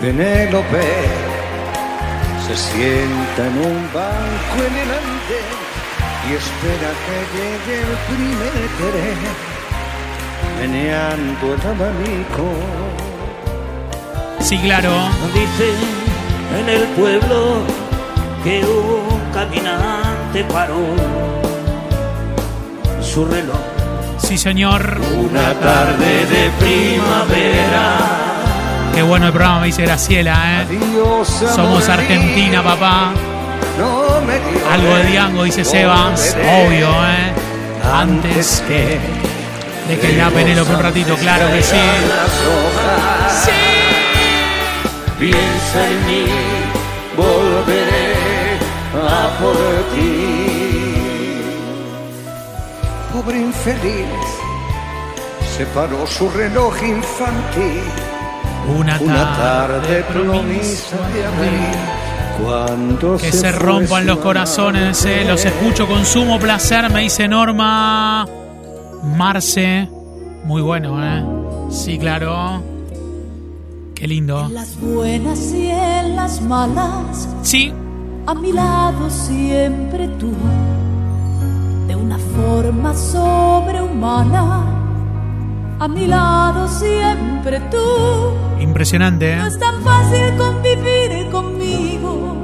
Penélope 0.00 0.82
se 2.46 2.56
sienta 2.56 3.46
en 3.46 3.58
un 3.58 3.88
banco 3.94 4.56
en 4.58 4.76
el 4.76 4.90
andén 4.90 5.62
y 6.28 6.34
espera 6.34 6.90
que 7.04 7.16
llegue 7.36 7.76
el 7.80 7.94
primer 8.10 8.62
tren, 8.78 9.20
meneando 10.60 11.54
el 11.54 11.60
abanico. 11.60 12.46
Sí, 14.40 14.58
claro. 14.58 14.90
Dice 15.32 15.68
en 16.58 16.68
el 16.68 16.82
pueblo 16.88 17.62
que 18.42 18.64
un 18.64 19.32
caminante 19.32 20.44
paró 20.44 21.51
su 23.12 23.24
reloj 23.24 23.56
Sí, 24.18 24.38
señor. 24.38 24.98
una 25.18 25.52
tarde 25.54 26.26
de 26.26 26.50
primavera. 26.60 27.96
Qué 28.94 29.02
bueno 29.02 29.26
el 29.26 29.32
programa, 29.32 29.60
me 29.60 29.66
dice 29.66 29.82
Graciela, 29.82 30.62
¿eh? 30.62 30.66
Adiós, 30.68 31.28
Somos 31.54 31.88
Argentina, 31.88 32.62
papá. 32.62 33.12
No 33.78 34.20
me 34.26 34.34
dio 34.38 34.70
Algo 34.70 34.94
de 34.96 35.04
Diango, 35.10 35.42
dice 35.44 35.64
Sebas. 35.64 36.36
Obvio, 36.38 36.88
¿eh? 36.88 37.32
Antes 37.92 38.62
que 38.68 39.00
de 39.88 39.98
que 39.98 40.16
la 40.16 40.30
Penélope 40.30 40.72
un 40.74 40.82
ratito, 40.82 41.16
claro 41.16 41.48
que 41.52 41.62
sí. 41.62 41.76
Hojas. 42.46 43.48
Piensa 45.18 45.88
en 45.88 46.06
mí, 46.06 46.24
volveré 47.16 48.14
a 48.94 49.38
por 49.40 49.56
ti. 49.94 50.51
Pobre 53.12 53.40
infeliz, 53.40 54.06
se 55.56 55.66
paró 55.66 56.06
su 56.06 56.30
reloj 56.30 56.74
infantil. 56.82 57.82
Una 58.78 58.98
Una 59.00 59.36
tarde 59.36 60.02
tarde 60.02 60.04
promesa 60.04 60.96
de 61.12 61.26
abril, 61.26 61.78
cuando 62.42 63.16
Que 63.18 63.32
se 63.32 63.52
fue 63.52 63.58
rompan 63.58 64.06
los 64.06 64.18
corazones, 64.18 65.04
eh. 65.04 65.24
Los 65.26 65.44
escucho 65.44 65.86
con 65.86 66.06
sumo 66.06 66.38
placer, 66.38 66.88
me 66.90 67.02
dice 67.02 67.28
Norma. 67.28 68.26
Marce. 69.02 69.88
Muy 70.44 70.62
bueno, 70.62 71.04
¿eh? 71.04 71.22
Sí, 71.70 71.98
claro. 71.98 72.62
Qué 73.94 74.06
lindo. 74.08 74.46
En 74.46 74.54
las 74.54 74.80
buenas 74.80 75.38
y 75.52 75.68
en 75.68 76.16
las 76.16 76.40
malas, 76.40 77.28
Sí, 77.42 77.72
a 78.26 78.34
mi 78.34 78.52
lado 78.52 79.10
siempre 79.10 80.08
tú, 80.18 80.32
una 82.02 82.18
forma 82.18 82.94
sobrehumana. 82.94 84.64
A 85.78 85.88
mi 85.88 86.06
lado 86.06 86.68
siempre 86.68 87.60
tú. 87.70 87.78
Impresionante, 88.60 89.36
No 89.36 89.44
¿eh? 89.44 89.48
es 89.48 89.58
tan 89.58 89.82
fácil 89.82 90.36
convivir 90.36 91.30
conmigo, 91.30 92.36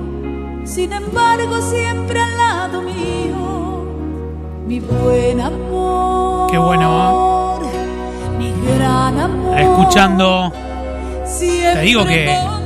sin 0.65 0.93
embargo 0.93 1.61
siempre 1.61 2.21
al 2.21 2.37
lado 2.37 2.83
mío, 2.83 3.85
mi 4.67 4.81
buen 4.81 5.41
amor. 5.41 6.51
Qué 6.51 6.59
bueno, 6.59 7.61
Mi 8.39 8.53
gran 8.77 9.19
amor. 9.21 9.59
Escuchando, 9.59 10.53
Siempre 11.25 11.75
te 11.75 11.81
digo 11.83 12.05
que 12.05 12.25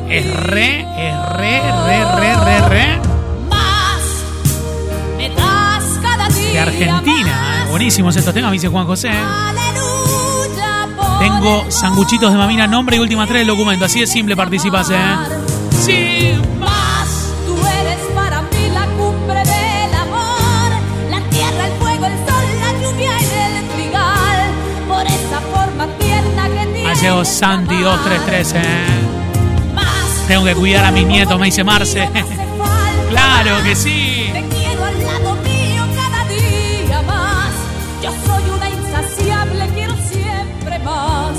es 0.08 0.46
re, 0.46 0.80
es 0.82 1.36
re, 1.36 1.60
re, 1.60 2.04
re, 2.16 2.36
re, 2.44 2.68
re 2.68 3.11
Argentina. 6.62 7.66
Buenísimos 7.70 8.16
estos 8.16 8.34
temas, 8.34 8.50
me 8.50 8.54
dice 8.54 8.68
Juan 8.68 8.86
José. 8.86 9.10
Aleluya, 9.10 10.88
por 10.96 11.18
Tengo 11.18 11.70
sanguchitos 11.70 12.32
de 12.32 12.38
mamina, 12.38 12.66
nombre 12.66 12.96
y 12.96 12.98
última 12.98 13.26
tres 13.26 13.40
del 13.40 13.48
documento. 13.48 13.84
Así 13.84 14.00
de 14.00 14.06
simple 14.06 14.36
participas, 14.36 14.90
¿eh? 14.90 15.16
Sí, 15.84 16.32
llegado 27.02 27.24
Santi 27.24 27.74
amar. 27.74 27.98
233, 27.98 28.52
¿eh? 28.54 28.58
Tengo 30.28 30.44
que 30.44 30.54
cuidar 30.54 30.84
a 30.84 30.92
mis 30.92 31.06
nietos, 31.06 31.38
me 31.38 31.46
dice 31.46 31.64
Marce. 31.64 32.08
Claro 33.10 33.62
que 33.64 33.74
sí. 33.74 34.01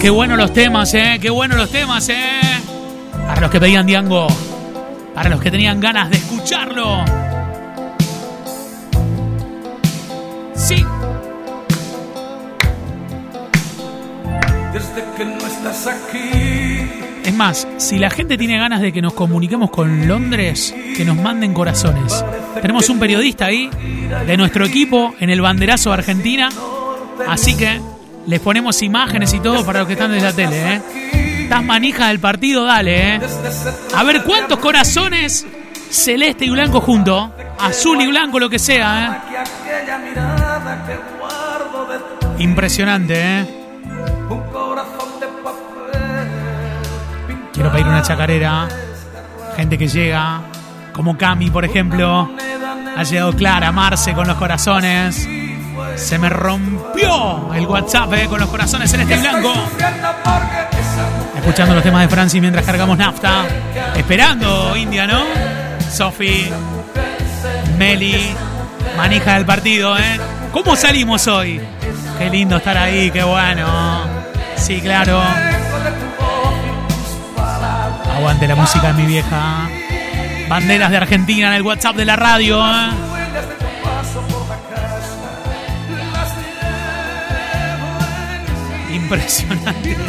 Qué 0.04 0.10
bueno 0.10 0.36
los 0.36 0.52
temas, 0.52 0.94
¿eh? 0.96 1.18
Qué 1.22 1.30
bueno 1.30 1.56
los 1.56 1.70
temas, 1.72 2.10
¿eh? 2.10 2.42
Para 3.26 3.40
los 3.40 3.50
que 3.50 3.58
pedían 3.58 3.86
Diango. 3.86 4.28
Para 5.16 5.30
los 5.30 5.40
que 5.40 5.50
tenían 5.50 5.80
ganas 5.80 6.10
de 6.10 6.18
escucharlo. 6.18 7.06
Sí. 10.56 10.86
Desde 14.74 15.06
que 15.16 15.24
no 15.24 15.38
estás 15.38 15.88
aquí, 15.88 16.90
Es 17.24 17.34
más, 17.34 17.66
si 17.78 17.98
la 17.98 18.10
gente 18.10 18.38
tiene 18.38 18.58
ganas 18.58 18.82
de 18.82 18.92
que 18.92 19.02
nos 19.02 19.14
comuniquemos 19.14 19.70
con 19.70 20.06
Londres, 20.06 20.76
que 20.98 21.06
nos 21.06 21.16
manden 21.16 21.54
corazones. 21.54 22.26
Tenemos 22.62 22.90
un 22.90 23.00
periodista 23.00 23.46
ahí 23.46 23.70
de 24.28 24.36
nuestro 24.36 24.66
equipo 24.66 25.16
en 25.22 25.30
el 25.30 25.40
banderazo 25.40 25.92
de 25.92 25.94
Argentina. 25.94 26.50
Así 27.26 27.56
que 27.56 27.80
les 28.28 28.40
ponemos 28.40 28.82
imágenes 28.82 29.34
y 29.34 29.40
todo 29.40 29.66
para 29.66 29.80
los 29.80 29.88
que 29.88 29.94
están 29.94 30.12
desde 30.12 30.26
la 30.26 30.34
tele, 30.34 30.74
¿eh? 30.76 30.82
Estás 31.44 31.64
manija 31.64 32.08
del 32.08 32.20
partido, 32.20 32.64
dale, 32.66 33.16
¿eh? 33.16 33.22
A 33.96 34.04
ver 34.04 34.24
cuántos 34.24 34.60
corazones 34.60 35.46
celeste 35.90 36.46
y 36.46 36.50
blanco 36.50 36.82
junto. 36.82 37.34
Azul 37.60 38.02
y 38.02 38.08
blanco, 38.08 38.40
lo 38.40 38.50
que 38.50 38.60
sea, 38.60 39.22
¿eh? 39.24 39.44
Impresionante, 42.40 43.14
¿eh? 43.16 43.46
Quiero 47.54 47.72
pedir 47.72 47.86
una 47.86 48.02
chacarera. 48.02 48.68
Gente 49.56 49.78
que 49.78 49.88
llega, 49.88 50.42
como 50.92 51.16
Cami, 51.18 51.52
por 51.52 51.64
ejemplo. 51.64 52.32
Ha 52.96 53.04
llegado 53.04 53.34
Clara, 53.34 53.72
Marce 53.72 54.14
con 54.14 54.28
los 54.28 54.38
corazones. 54.38 55.28
Se 55.96 56.18
me 56.18 56.30
rompió 56.30 57.54
el 57.54 57.66
WhatsApp 57.66 58.14
eh, 58.14 58.28
con 58.28 58.40
los 58.40 58.50
corazones 58.50 58.90
celeste 58.92 59.16
y 59.16 59.20
blanco. 59.20 59.54
Escuchando 61.38 61.76
los 61.76 61.84
temas 61.84 62.02
de 62.02 62.10
Franci 62.10 62.42
mientras 62.42 62.66
cargamos 62.66 62.98
nafta. 62.98 63.46
Esperando 63.96 64.76
India, 64.76 65.06
¿no? 65.08 65.24
Sofi, 65.92 66.50
Meli, 67.78 68.34
manija 68.98 69.36
del 69.36 69.46
partido, 69.46 69.98
¿eh? 69.98 70.20
¿Cómo 70.52 70.76
salimos 70.76 71.28
hoy? 71.28 71.62
Qué 72.18 72.30
lindo 72.30 72.58
estar 72.58 72.78
ahí, 72.78 73.12
qué 73.12 73.24
bueno. 73.24 73.68
Sí, 74.56 74.80
claro. 74.82 75.22
Aguante 78.16 78.48
la 78.48 78.56
música 78.56 78.88
de 78.88 78.94
mi 78.94 79.06
vieja. 79.06 79.68
Banderas 80.48 80.92
de 80.92 80.98
Argentina 80.98 81.48
en 81.48 81.54
el 81.54 81.62
WhatsApp 81.64 81.96
de 81.96 82.06
la 82.06 82.16
radio. 82.16 82.64
¿eh? 82.66 83.13
Impresionante. 88.94 89.98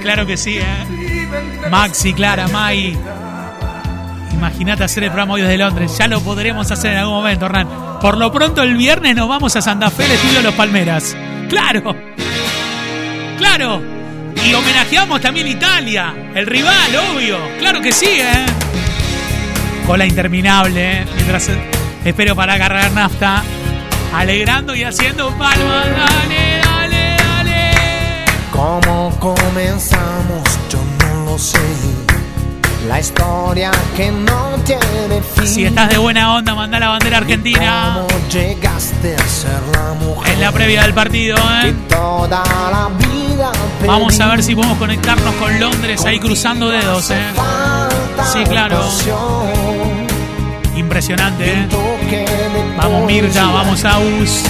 Claro 0.00 0.24
que 0.24 0.38
sí, 0.38 0.56
¿eh? 0.56 1.68
Maxi, 1.70 2.14
Clara, 2.14 2.48
Mai. 2.48 2.96
Imagínate 4.32 4.84
hacer 4.84 5.04
el 5.04 5.10
programa 5.10 5.34
hoy 5.34 5.42
desde 5.42 5.58
Londres. 5.58 5.96
Ya 5.98 6.08
lo 6.08 6.20
podremos 6.22 6.70
hacer 6.70 6.92
en 6.92 6.98
algún 6.98 7.16
momento, 7.16 7.44
Hernán. 7.44 7.68
Por 8.00 8.16
lo 8.16 8.32
pronto, 8.32 8.62
el 8.62 8.76
viernes 8.76 9.14
nos 9.14 9.28
vamos 9.28 9.54
a 9.56 9.60
Santa 9.60 9.90
Fe, 9.90 10.06
el 10.06 10.12
estudio 10.12 10.38
de 10.38 10.42
los 10.44 10.54
Palmeras. 10.54 11.14
¡Claro! 11.50 11.94
¡Claro! 13.36 13.82
Y 14.42 14.54
homenajeamos 14.54 15.20
también 15.20 15.46
Italia, 15.46 16.14
el 16.34 16.46
rival, 16.46 16.96
obvio. 17.14 17.38
Claro 17.58 17.82
que 17.82 17.92
sí, 17.92 18.06
¿eh? 18.06 18.46
Cola 19.86 20.06
interminable, 20.06 21.00
¿eh? 21.00 21.06
Mientras 21.14 21.50
eh, 21.50 21.60
espero 22.06 22.34
para 22.34 22.56
cargar 22.56 22.90
nafta. 22.92 23.42
Alegrando 24.14 24.74
y 24.74 24.82
haciendo 24.82 25.30
palmas. 25.38 25.86
Dale, 25.86 26.60
dale, 26.64 27.16
dale. 27.16 28.24
¿Cómo 28.50 29.10
comenzamos? 29.18 30.42
Yo 30.68 30.78
no 30.98 31.24
lo 31.24 31.38
sé. 31.38 31.58
La 32.88 32.98
historia 32.98 33.70
que 33.96 34.10
no 34.10 34.56
tiene 34.64 35.22
fin. 35.34 35.46
Si 35.46 35.64
estás 35.64 35.90
de 35.90 35.98
buena 35.98 36.34
onda, 36.34 36.54
manda 36.54 36.80
la 36.80 36.88
bandera 36.88 37.18
argentina. 37.18 38.06
¿Cómo 38.08 38.28
llegaste 38.28 39.14
a 39.14 39.28
ser 39.28 39.62
la 39.72 39.92
mujer? 39.94 40.32
Es 40.32 40.38
la 40.40 40.50
previa 40.50 40.82
del 40.82 40.94
partido, 40.94 41.36
¿eh? 41.36 41.74
toda 41.88 42.42
la 42.70 42.88
vida 42.96 43.52
Vamos 43.86 44.18
a 44.20 44.26
ver 44.28 44.42
si 44.42 44.54
podemos 44.54 44.78
conectarnos 44.78 45.34
con 45.36 45.60
Londres 45.60 46.04
ahí 46.04 46.18
cruzando 46.18 46.68
dedos, 46.68 47.10
¿eh? 47.10 47.26
Sí, 48.32 48.44
claro. 48.44 48.80
Impresionante, 50.90 51.48
¿eh? 51.48 51.68
Vamos 52.76 53.06
Mirta, 53.06 53.46
vamos 53.46 53.84
Aus, 53.84 54.42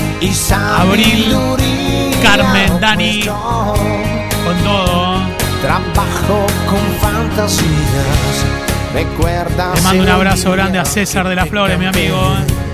Abril, 0.50 1.36
Carmen, 2.22 2.80
Dani. 2.80 3.24
con 3.24 4.56
todo. 4.64 5.20
Trabajo 5.60 6.46
con 6.66 6.80
fantasías, 6.98 8.46
recuerdas. 8.94 9.76
Le 9.76 9.82
mando 9.82 10.02
un 10.02 10.08
abrazo 10.08 10.52
grande 10.52 10.78
a 10.78 10.86
César 10.86 11.28
de 11.28 11.34
las 11.34 11.46
Flores, 11.46 11.78
mi 11.78 11.84
amigo. 11.84 12.16
¿eh? 12.16 12.70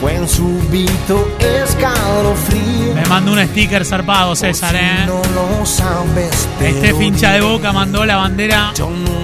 Fue 0.00 0.16
en 0.16 0.28
súbito 0.28 1.28
escalofrío. 1.38 2.94
Me 2.96 3.06
mando 3.06 3.30
un 3.30 3.46
sticker 3.46 3.84
zarpado, 3.84 4.34
César, 4.34 4.74
¿eh? 4.74 5.06
te 6.58 6.68
Este 6.68 6.94
fincha 6.94 7.30
de 7.30 7.42
boca 7.42 7.72
mandó 7.72 8.04
la 8.04 8.16
bandera 8.16 8.72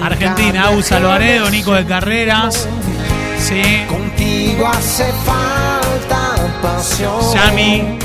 argentina. 0.01 0.67
Aus 0.67 0.93
Alvaredo, 0.93 1.49
Nico 1.49 1.73
de 1.73 1.85
Carreras. 1.85 2.69
Sí. 3.41 3.85
Contigo 3.89 4.67
hace 4.67 5.11
falta 5.25 6.35
pasión. 6.61 7.19
Yami, 7.33 7.97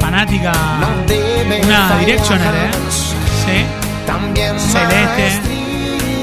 fanática. 0.00 0.52
No 0.80 1.66
Una 1.66 1.98
directioner, 1.98 2.54
¿eh? 2.54 2.70
Sí. 3.44 3.64
También 4.06 4.58
Celeste, 4.60 5.40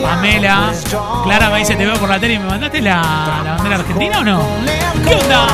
Pamela, 0.01 0.69
pues 0.69 0.95
Clara 1.23 1.49
me 1.49 1.59
dice, 1.59 1.75
te 1.75 1.85
veo 1.85 1.95
por 1.95 2.09
la 2.09 2.19
tele 2.19 2.35
y 2.35 2.39
me 2.39 2.45
mandaste 2.45 2.81
la, 2.81 3.41
la 3.43 3.55
bandera 3.55 3.75
argentina 3.75 4.19
o 4.19 4.23
no? 4.23 4.41
¿Qué 5.05 5.15
onda? 5.15 5.47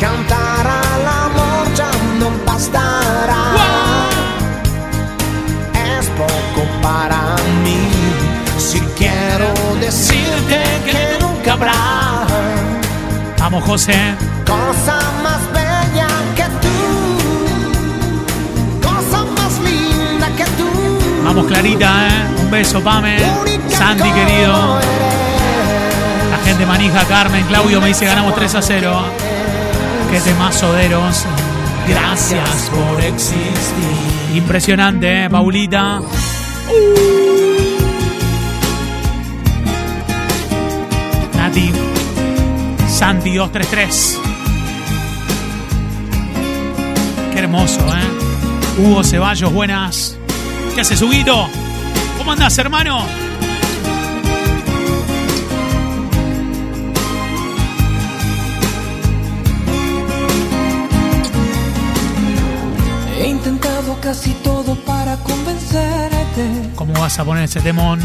Cantar 0.00 0.66
al 0.66 1.06
amor 1.06 1.74
ya 1.74 1.90
no 2.20 2.30
bastará. 2.46 3.55
Vamos, 13.56 13.70
José. 13.70 14.14
cosa 14.44 15.00
más 15.22 15.40
bella 15.50 16.08
que 16.36 16.44
tú, 16.60 16.68
cosa 18.86 19.24
más 19.24 19.58
linda 19.60 20.28
que 20.36 20.44
tú. 20.44 20.68
Vamos, 21.24 21.46
Clarita, 21.46 22.06
¿eh? 22.06 22.42
Un 22.42 22.50
beso, 22.50 22.82
Pame. 22.82 23.16
Como 23.16 24.14
querido. 24.14 24.78
La 26.30 26.38
gente 26.44 26.66
manija, 26.66 27.02
Carmen. 27.06 27.46
Claudio 27.46 27.80
me 27.80 27.88
dice, 27.88 28.04
ganamos 28.04 28.34
3 28.34 28.56
a 28.56 28.60
0. 28.60 28.94
Qué 30.10 30.20
temazoderos. 30.20 31.24
Gracias 31.88 32.70
por 32.74 33.00
existir. 33.02 34.34
Impresionante, 34.34 35.24
¿eh? 35.24 35.30
Paulita. 35.30 36.02
Nati. 41.38 41.85
Santi 42.96 43.34
233. 43.34 44.18
Qué 47.30 47.38
hermoso, 47.38 47.80
¿eh? 47.80 48.78
Hugo 48.78 49.04
Ceballos, 49.04 49.52
buenas. 49.52 50.16
¿Qué 50.74 50.80
haces, 50.80 51.02
Huguito? 51.02 51.46
¿Cómo 52.16 52.32
andás, 52.32 52.56
hermano? 52.56 53.04
He 63.18 63.26
intentado 63.28 64.00
casi 64.00 64.30
todo 64.42 64.74
para 64.86 65.18
convencerte. 65.18 66.70
¿Cómo 66.74 66.94
vas 66.94 67.18
a 67.18 67.24
poner 67.26 67.44
ese 67.44 67.60
temón? 67.60 68.00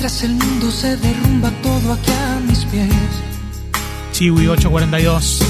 Mientras 0.00 0.22
el 0.22 0.34
mundo 0.36 0.70
se 0.70 0.96
derrumba 0.96 1.50
todo 1.60 1.94
aquí 1.94 2.12
a 2.12 2.38
mis 2.46 2.64
pies. 2.66 2.86
Chiwi 4.12 4.46
842. 4.46 5.40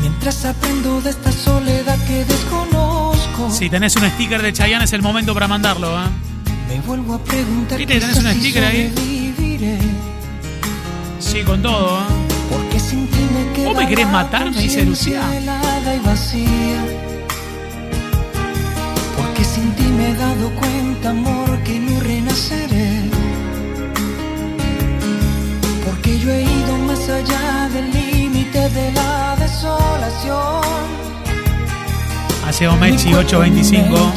Mientras 0.00 0.44
aprendo 0.44 1.00
de 1.00 1.10
esta 1.10 1.30
soledad 1.30 1.96
que 2.04 2.24
desconozco. 2.24 3.48
Si 3.52 3.70
tenés 3.70 3.94
un 3.94 4.10
sticker 4.10 4.42
de 4.42 4.52
Chayanne 4.52 4.86
es 4.86 4.92
el 4.92 5.02
momento 5.02 5.34
para 5.34 5.46
mandarlo, 5.46 5.86
¿eh? 5.96 6.06
Me 6.68 6.80
vuelvo 6.80 7.14
a 7.14 7.22
preguntar 7.22 7.78
¿Viste 7.78 7.94
que 7.94 8.00
tenés 8.00 8.18
un 8.18 8.34
sticker 8.40 8.64
ahí? 8.64 8.92
sobreviviré. 8.92 9.78
Sí, 11.20 11.42
con 11.44 11.62
todo, 11.62 12.00
¿eh? 12.00 12.02
Porque 12.50 12.80
sin 12.80 13.06
ti 13.06 13.20
me 13.56 13.66
¿Vos 13.66 13.76
me 13.76 13.86
querés 13.86 14.08
matar? 14.08 14.50
Me 14.50 14.62
dice 14.62 14.84
Lucía. 14.84 15.22
y 15.32 16.04
vacía. 16.04 16.84
Porque 19.16 19.44
sin 19.44 19.70
ti 19.76 19.84
me 19.84 20.10
he 20.10 20.14
dado 20.16 20.50
cuenta, 20.56 21.10
amor, 21.10 21.62
que 21.62 21.78
no 21.78 22.00
renaceré. 22.00 22.63
Porque 26.04 26.18
yo 26.18 26.30
he 26.32 26.42
ido 26.42 26.76
más 26.86 27.08
allá 27.08 27.66
del 27.72 27.90
límite 27.90 28.68
de 28.68 28.92
la 28.92 29.34
desolación. 29.38 30.60
Hace 32.46 32.68
Omechi 32.68 33.14
825. 33.14 34.12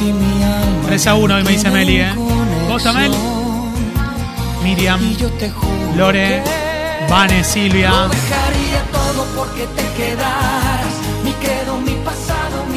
3 0.85 1.07
a 1.07 1.15
1 1.15 1.35
hoy 1.35 1.43
me 1.43 1.51
dice 1.51 1.71
Meli, 1.71 2.01
¿eh? 2.01 2.13
¿Vos, 2.67 2.85
Amel? 2.85 3.13
Miriam, 4.63 4.99
Lore, 5.95 6.43
Vane, 7.09 7.41
Silvia. 7.45 8.09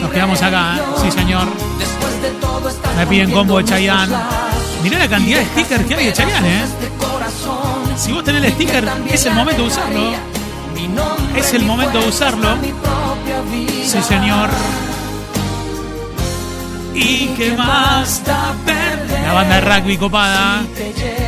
Nos 0.00 0.10
quedamos 0.12 0.40
acá, 0.40 0.76
¿eh? 0.76 0.82
Sí, 1.02 1.10
señor. 1.10 1.48
Después 1.80 2.22
de 2.22 2.30
todo 2.40 2.68
estás 2.68 2.94
Me 2.94 3.06
piden 3.08 3.32
combo 3.32 3.58
de 3.58 3.64
Chayanne. 3.64 4.16
Mirá 4.84 4.98
la 5.00 5.08
cantidad 5.08 5.40
de 5.40 5.46
stickers 5.46 5.84
que 5.84 5.94
hay 5.96 6.06
de 6.06 6.12
Chayanne, 6.12 6.48
¿eh? 6.48 6.64
Si 8.00 8.12
vos 8.12 8.24
tenés 8.24 8.42
el 8.42 8.52
sticker, 8.52 8.88
es 9.12 9.26
el 9.26 9.34
momento 9.34 9.60
de 9.60 9.68
usarlo. 9.68 10.00
Es 11.36 11.52
el 11.52 11.64
momento 11.66 12.00
de 12.00 12.08
usarlo. 12.08 12.48
Sí, 13.84 14.00
señor. 14.00 14.48
¿Y 16.94 17.26
qué 17.36 17.54
más 17.58 18.24
da 18.24 18.54
perder? 18.64 19.20
La 19.20 19.34
banda 19.34 19.60
de 19.60 19.60
rugby 19.60 19.98
copada. 19.98 20.62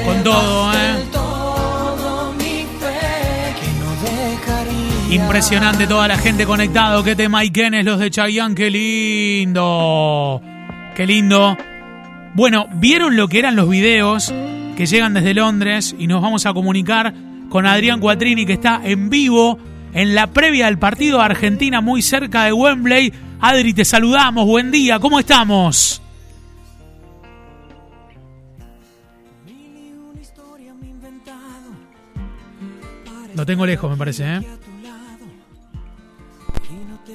Con 0.07 0.25
todo, 0.25 0.73
¿eh? 0.73 1.05
Impresionante 5.11 5.87
toda 5.87 6.09
la 6.09 6.17
gente 6.17 6.47
conectado. 6.47 7.05
Qué 7.05 7.15
tema 7.15 7.45
y 7.45 7.51
quiénes 7.51 7.85
los 7.85 7.99
de 7.99 8.11
Chayanne. 8.11 8.55
Qué 8.55 8.71
lindo. 8.71 10.41
Qué 10.95 11.07
lindo. 11.07 11.55
Bueno, 12.33 12.67
¿vieron 12.77 13.15
lo 13.15 13.29
que 13.29 13.41
eran 13.41 13.57
los 13.57 13.69
videos 13.69 14.33
que 14.77 14.87
llegan 14.87 15.15
desde 15.15 15.35
Londres? 15.35 15.95
Y 15.99 16.07
nos 16.07 16.23
vamos 16.23 16.47
a 16.47 16.53
comunicar 16.53 17.15
con 17.49 17.67
Adrián 17.67 18.01
Cuatrini, 18.01 18.47
que 18.47 18.55
está 18.55 18.81
en 18.85 19.11
vivo 19.11 19.59
en 19.93 20.15
la 20.15 20.29
previa 20.29 20.67
del 20.67 20.79
partido 20.79 21.21
Argentina, 21.21 21.81
muy 21.81 22.03
cerca 22.03 22.45
de 22.45 22.53
Wembley. 22.53 23.13
Adri, 23.41 23.75
te 23.75 23.85
saludamos. 23.85 24.47
Buen 24.47 24.71
día. 24.71 24.99
¿Cómo 24.99 25.19
estamos? 25.19 26.01
Lo 33.35 33.47
tengo 33.47 33.65
lejos, 33.65 33.91
me 33.91 33.97
parece, 33.97 34.25
¿eh? 34.25 34.41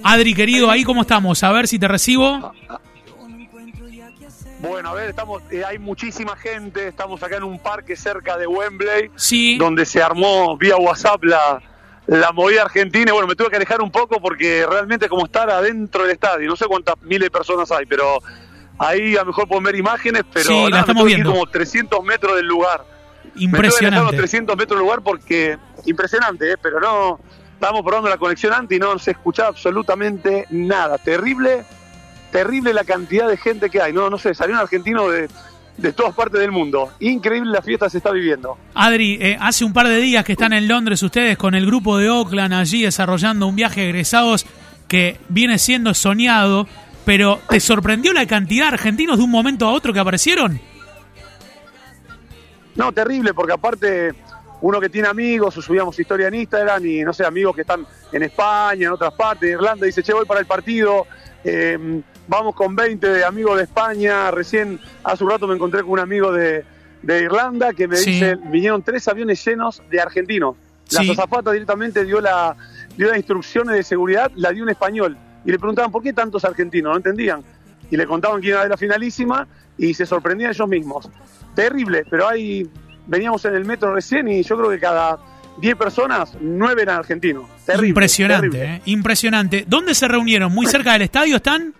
Adri, 0.04 0.34
querido, 0.34 0.72
ahí 0.72 0.84
cómo 0.84 1.02
estamos. 1.02 1.44
A 1.44 1.52
ver 1.52 1.68
si 1.68 1.80
te 1.80 1.88
recibo. 1.88 2.54
Bueno, 4.60 4.90
a 4.90 4.94
ver, 4.96 5.10
estamos, 5.10 5.44
eh, 5.52 5.64
hay 5.64 5.78
muchísima 5.78 6.36
gente, 6.36 6.88
estamos 6.88 7.22
acá 7.22 7.38
en 7.38 7.44
un 7.44 7.60
parque 7.60 7.96
cerca 7.96 8.38
de 8.38 8.48
Wembley, 8.48 9.12
Sí. 9.16 9.58
donde 9.58 9.86
se 9.86 10.02
armó 10.02 10.58
vía 10.58 10.76
WhatsApp 10.78 11.24
la, 11.26 11.62
la 12.08 12.32
movida 12.32 12.64
argentina. 12.64 13.10
Y 13.10 13.14
bueno, 13.14 13.28
me 13.28 13.36
tuve 13.36 13.50
que 13.52 13.58
alejar 13.58 13.82
un 13.82 13.92
poco 13.92 14.20
porque 14.20 14.66
realmente 14.68 15.08
como 15.10 15.26
estar 15.26 15.50
adentro 15.52 16.04
del 16.04 16.12
estadio, 16.14 16.50
no 16.50 16.56
sé 16.56 16.66
cuántas 16.66 16.96
miles 17.04 17.28
de 17.28 17.32
personas 17.32 17.72
hay, 17.72 17.86
pero 17.86 18.18
ahí 18.80 19.16
a 19.16 19.20
lo 19.20 19.28
mejor 19.28 19.48
pueden 19.48 19.64
ver 19.64 19.76
imágenes, 19.76 20.24
pero 20.34 20.46
Sí, 20.50 20.54
la 20.64 20.70
nada, 20.70 20.72
me 20.72 20.80
estamos 20.80 21.06
viendo. 21.06 21.32
como 21.32 21.46
300 21.46 22.04
metros 22.04 22.36
del 22.36 22.46
lugar. 22.48 22.80
Me 22.80 22.90
tuve 22.90 23.34
que 23.34 23.38
alejar 23.38 23.44
Impresionante. 23.44 24.12
los 24.12 24.16
300 24.16 24.58
metros 24.58 24.80
del 24.80 24.86
lugar 24.86 25.02
porque 25.04 25.58
impresionante, 25.86 26.52
¿eh? 26.54 26.56
pero 26.60 26.80
no, 26.80 27.20
estábamos 27.54 27.84
probando 27.84 28.10
la 28.10 28.18
conexión 28.18 28.54
antes 28.54 28.76
y 28.76 28.80
no 28.80 28.98
se 28.98 29.12
escuchaba 29.12 29.50
absolutamente 29.50 30.48
nada. 30.50 30.98
Terrible, 30.98 31.64
terrible 32.32 32.74
la 32.74 32.84
cantidad 32.84 33.28
de 33.28 33.38
gente 33.38 33.70
que 33.70 33.82
hay. 33.82 33.94
No, 33.94 34.10
no 34.10 34.18
sé, 34.18 34.34
salieron 34.34 34.62
argentinos 34.62 35.12
de, 35.12 35.30
de 35.78 35.94
todas 35.94 36.14
partes 36.16 36.40
del 36.42 36.52
mundo. 36.52 36.92
Increíble 37.00 37.52
la 37.52 37.62
fiesta 37.62 37.90
se 37.90 37.98
está 37.98 38.12
viviendo. 38.12 38.58
Adri, 38.74 39.18
eh, 39.22 39.38
hace 39.40 39.64
un 39.64 39.74
par 39.74 39.88
de 39.88 39.98
días 39.98 40.26
que 40.26 40.34
están 40.34 40.54
en 40.54 40.68
Londres 40.68 41.02
ustedes 41.04 41.38
con 41.38 41.56
el 41.56 41.66
grupo 41.66 41.98
de 41.98 42.10
Oakland 42.10 42.54
allí 42.54 42.82
desarrollando 42.82 43.48
un 43.48 43.56
viaje 43.56 43.82
de 43.82 43.90
egresados 43.90 44.46
que 44.88 45.20
viene 45.30 45.60
siendo 45.60 45.94
soñado, 45.94 46.68
pero 47.06 47.40
¿te 47.50 47.60
sorprendió 47.60 48.14
la 48.14 48.26
cantidad 48.26 48.68
de 48.68 48.74
argentinos 48.74 49.18
de 49.18 49.24
un 49.24 49.32
momento 49.32 49.68
a 49.68 49.72
otro 49.72 49.94
que 49.94 50.00
aparecieron? 50.00 50.60
No, 52.76 52.92
terrible, 52.92 53.34
porque 53.34 53.54
aparte 53.54 54.14
uno 54.62 54.80
que 54.80 54.90
tiene 54.90 55.08
amigos, 55.08 55.54
subíamos 55.54 56.00
historia 56.00 56.28
en 56.28 56.36
Instagram 56.36 56.86
y 56.86 57.04
no 57.04 57.14
sé, 57.14 57.26
amigos 57.26 57.56
que 57.56 57.62
están 57.62 57.86
en 58.12 58.24
España, 58.24 58.88
en 58.88 58.94
otras 58.94 59.14
partes, 59.14 59.50
en 59.50 59.56
Irlanda, 59.56 59.86
dice, 59.86 60.02
che, 60.02 60.14
voy 60.14 60.26
para 60.26 60.40
el 60.40 60.46
partido, 60.46 61.06
eh, 61.44 62.02
vamos 62.28 62.56
con 62.56 62.76
20 62.76 63.08
de 63.08 63.24
amigos 63.26 63.58
de 63.58 63.64
España, 63.64 64.30
recién 64.32 64.80
hace 65.04 65.24
un 65.24 65.30
rato 65.30 65.48
me 65.48 65.56
encontré 65.56 65.82
con 65.82 65.92
un 65.92 66.00
amigo 66.00 66.32
de, 66.32 66.64
de 67.02 67.22
Irlanda 67.24 67.74
que 67.74 67.88
me 67.88 67.96
Sí. 67.98 68.12
dice, 68.12 68.36
vinieron 68.52 68.82
tres 68.84 69.08
aviones 69.08 69.44
llenos 69.46 69.82
de 69.90 70.02
argentinos. 70.02 70.56
La 70.92 71.02
Sí. 71.04 71.12
azafata 71.12 71.52
directamente 71.52 72.04
dio 72.06 72.22
la 72.22 72.56
dio 72.96 73.08
las 73.08 73.18
instrucciones 73.18 73.76
de 73.76 73.84
seguridad, 73.84 74.32
la 74.36 74.52
dio 74.52 74.64
un 74.64 74.70
español. 74.70 75.18
Y 75.46 75.52
le 75.52 75.60
preguntaban, 75.60 75.92
¿por 75.92 76.02
qué 76.02 76.14
tantos 76.14 76.44
argentinos? 76.46 76.92
No 76.92 76.98
entendían. 76.98 77.42
Y 77.92 77.96
le 77.98 78.06
contaban 78.08 78.42
quién 78.42 78.54
era 78.56 78.68
la 78.68 78.76
finalísima 78.78 79.48
y 79.78 79.94
se 79.94 80.06
sorprendían 80.06 80.52
ellos 80.52 80.68
mismos. 80.68 81.10
Terrible, 81.56 82.04
pero 82.10 82.28
hay 82.28 82.68
veníamos 83.06 83.46
en 83.46 83.56
el 83.56 83.64
metro 83.66 83.94
recién 83.94 84.28
y 84.28 84.44
yo 84.44 84.58
creo 84.58 84.70
que 84.70 84.80
cada 84.80 85.18
10 85.62 85.76
personas, 85.78 86.34
9 86.42 86.82
eran 86.82 86.98
argentinos. 86.98 87.46
Terrible, 87.66 87.88
impresionante, 87.90 88.50
terrible. 88.50 88.76
eh, 88.76 88.82
impresionante. 88.86 89.64
¿Dónde 89.68 89.96
se 89.96 90.08
reunieron? 90.08 90.52
¿Muy 90.54 90.66
cerca 90.68 90.94
del 90.94 91.04
estadio 91.04 91.38
están? 91.38 91.74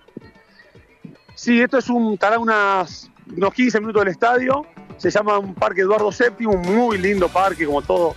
Sí, 1.38 1.62
esto 1.62 1.78
es 1.78 1.88
un, 1.88 2.14
estará 2.14 2.40
unas, 2.40 3.12
unos 3.36 3.54
15 3.54 3.80
minutos 3.80 4.02
del 4.02 4.12
estadio. 4.12 4.66
Se 4.98 5.12
llama 5.12 5.38
un 5.38 5.54
parque 5.54 5.82
Eduardo 5.82 6.10
VII, 6.10 6.48
un 6.48 6.62
muy 6.62 6.98
lindo 6.98 7.30
parque, 7.30 7.68
como 7.68 7.84
todo 7.84 8.16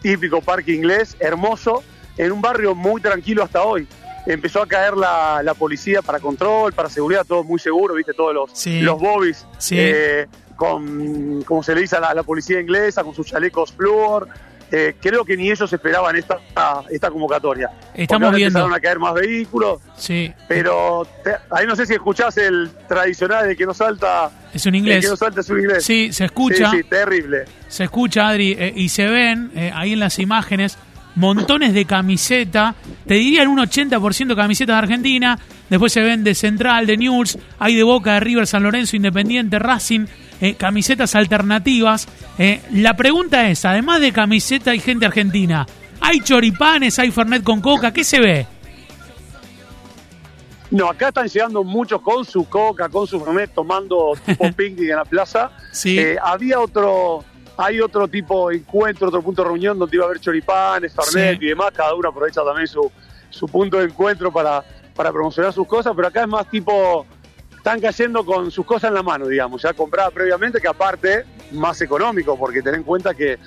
típico 0.00 0.40
parque 0.40 0.72
inglés, 0.72 1.14
hermoso, 1.20 1.82
en 2.16 2.32
un 2.32 2.40
barrio 2.40 2.74
muy 2.74 3.02
tranquilo 3.02 3.42
hasta 3.42 3.62
hoy. 3.62 3.86
Empezó 4.24 4.62
a 4.62 4.66
caer 4.66 4.96
la, 4.96 5.42
la 5.42 5.52
policía 5.52 6.00
para 6.00 6.20
control, 6.20 6.72
para 6.72 6.88
seguridad, 6.88 7.26
todo 7.26 7.44
muy 7.44 7.58
seguro, 7.58 7.94
viste, 7.94 8.14
todos 8.14 8.32
los, 8.34 8.50
Sí. 8.54 8.80
los 8.80 8.98
bobbies, 8.98 9.46
Sí. 9.58 9.76
eh, 9.78 10.26
con, 10.56 11.42
como 11.42 11.62
se 11.62 11.74
le 11.74 11.82
dice 11.82 11.96
a 11.96 12.14
la, 12.14 12.22
policía 12.22 12.60
inglesa, 12.60 13.04
con 13.04 13.14
sus 13.14 13.26
chalecos 13.26 13.72
flúor. 13.72 14.26
Eh, 14.70 14.96
creo 15.00 15.24
que 15.24 15.36
ni 15.36 15.50
ellos 15.50 15.72
esperaban 15.72 16.14
esta, 16.16 16.38
esta 16.90 17.10
convocatoria. 17.10 17.70
Estamos 17.94 18.34
viendo. 18.34 18.58
Empezaron 18.58 18.74
a 18.74 18.80
caer 18.80 18.98
más 18.98 19.14
vehículos, 19.14 19.80
Sí, 19.96 20.30
pero 20.46 21.06
te- 21.24 21.36
ahí 21.50 21.66
no 21.66 21.74
sé 21.74 21.86
si 21.86 21.94
escuchás 21.94 22.36
el 22.36 22.70
tradicional 22.86 23.48
de 23.48 23.56
que 23.56 23.64
no 23.64 23.72
salta. 23.72 24.30
es 24.52 24.66
un 24.66 24.74
El 24.74 24.80
inglés. 24.80 25.04
que 25.04 25.10
no 25.10 25.16
salta 25.16 25.40
es 25.40 25.48
un 25.48 25.60
inglés. 25.60 25.84
Sí, 25.84 26.12
se 26.12 26.26
escucha. 26.26 26.70
Sí, 26.70 26.76
sí, 26.78 26.84
terrible. 26.84 27.44
Se 27.68 27.84
escucha, 27.84 28.28
Adri, 28.28 28.52
eh, 28.58 28.72
y 28.76 28.88
se 28.90 29.06
ven 29.06 29.50
eh, 29.54 29.72
ahí 29.74 29.94
en 29.94 30.00
las 30.00 30.18
imágenes 30.18 30.76
montones 31.14 31.72
de 31.74 31.84
camiseta. 31.84 32.74
Te 33.06 33.14
dirían 33.14 33.48
un 33.48 33.58
80% 33.58 34.36
camisetas 34.36 34.74
de 34.74 34.78
Argentina. 34.78 35.38
Después 35.68 35.92
se 35.92 36.00
ven 36.02 36.22
de 36.24 36.34
Central, 36.34 36.86
de 36.86 36.96
News, 36.96 37.38
hay 37.58 37.74
de 37.74 37.82
Boca, 37.82 38.14
de 38.14 38.20
River, 38.20 38.46
San 38.46 38.62
Lorenzo, 38.62 38.96
Independiente, 38.96 39.58
Racing, 39.58 40.06
eh, 40.40 40.54
camisetas 40.54 41.14
alternativas. 41.14 42.06
Eh, 42.38 42.60
la 42.72 42.96
pregunta 42.96 43.48
es, 43.48 43.64
además 43.64 44.00
de 44.00 44.12
camiseta 44.12 44.74
y 44.74 44.80
gente 44.80 45.06
argentina, 45.06 45.66
¿hay 46.00 46.20
choripanes, 46.20 46.98
hay 46.98 47.10
Fernet 47.10 47.42
con 47.42 47.60
coca? 47.60 47.92
¿Qué 47.92 48.04
se 48.04 48.20
ve? 48.20 48.46
No, 50.70 50.90
acá 50.90 51.08
están 51.08 51.26
llegando 51.28 51.64
muchos 51.64 52.00
con 52.02 52.24
su 52.26 52.46
coca, 52.46 52.88
con 52.90 53.06
su 53.06 53.18
fernet, 53.24 53.50
tomando 53.54 54.12
tipo 54.26 54.52
picnic 54.56 54.90
en 54.90 54.96
la 54.96 55.04
plaza. 55.04 55.50
Sí. 55.72 55.98
Eh, 55.98 56.18
había 56.22 56.60
otro, 56.60 57.24
hay 57.56 57.80
otro 57.80 58.06
tipo 58.06 58.50
de 58.50 58.56
encuentro, 58.56 59.08
otro 59.08 59.22
punto 59.22 59.42
de 59.42 59.48
reunión 59.48 59.78
donde 59.78 59.96
iba 59.96 60.04
a 60.04 60.08
haber 60.08 60.20
choripanes, 60.20 60.92
fernet 60.94 61.38
Sí. 61.38 61.46
y 61.46 61.48
demás. 61.48 61.70
Cada 61.74 61.94
uno 61.94 62.10
aprovecha 62.10 62.42
también 62.44 62.66
su, 62.66 62.92
su 63.30 63.46
punto 63.46 63.78
de 63.78 63.84
encuentro 63.84 64.30
para, 64.30 64.62
para 64.94 65.10
promocionar 65.10 65.54
sus 65.54 65.66
cosas, 65.66 65.94
pero 65.96 66.08
acá 66.08 66.22
es 66.22 66.28
más 66.28 66.46
tipo, 66.50 67.06
están 67.68 67.80
cayendo 67.82 68.24
con 68.24 68.50
sus 68.50 68.64
cosas 68.64 68.88
en 68.88 68.94
la 68.94 69.02
mano, 69.02 69.26
digamos, 69.26 69.60
ya 69.60 69.74
comprada 69.74 70.10
previamente, 70.10 70.58
que 70.58 70.68
aparte, 70.68 71.24
más 71.52 71.78
económico, 71.82 72.38
porque 72.38 72.62
ten 72.62 72.76
en 72.76 72.82
cuenta 72.82 73.12
que 73.12 73.38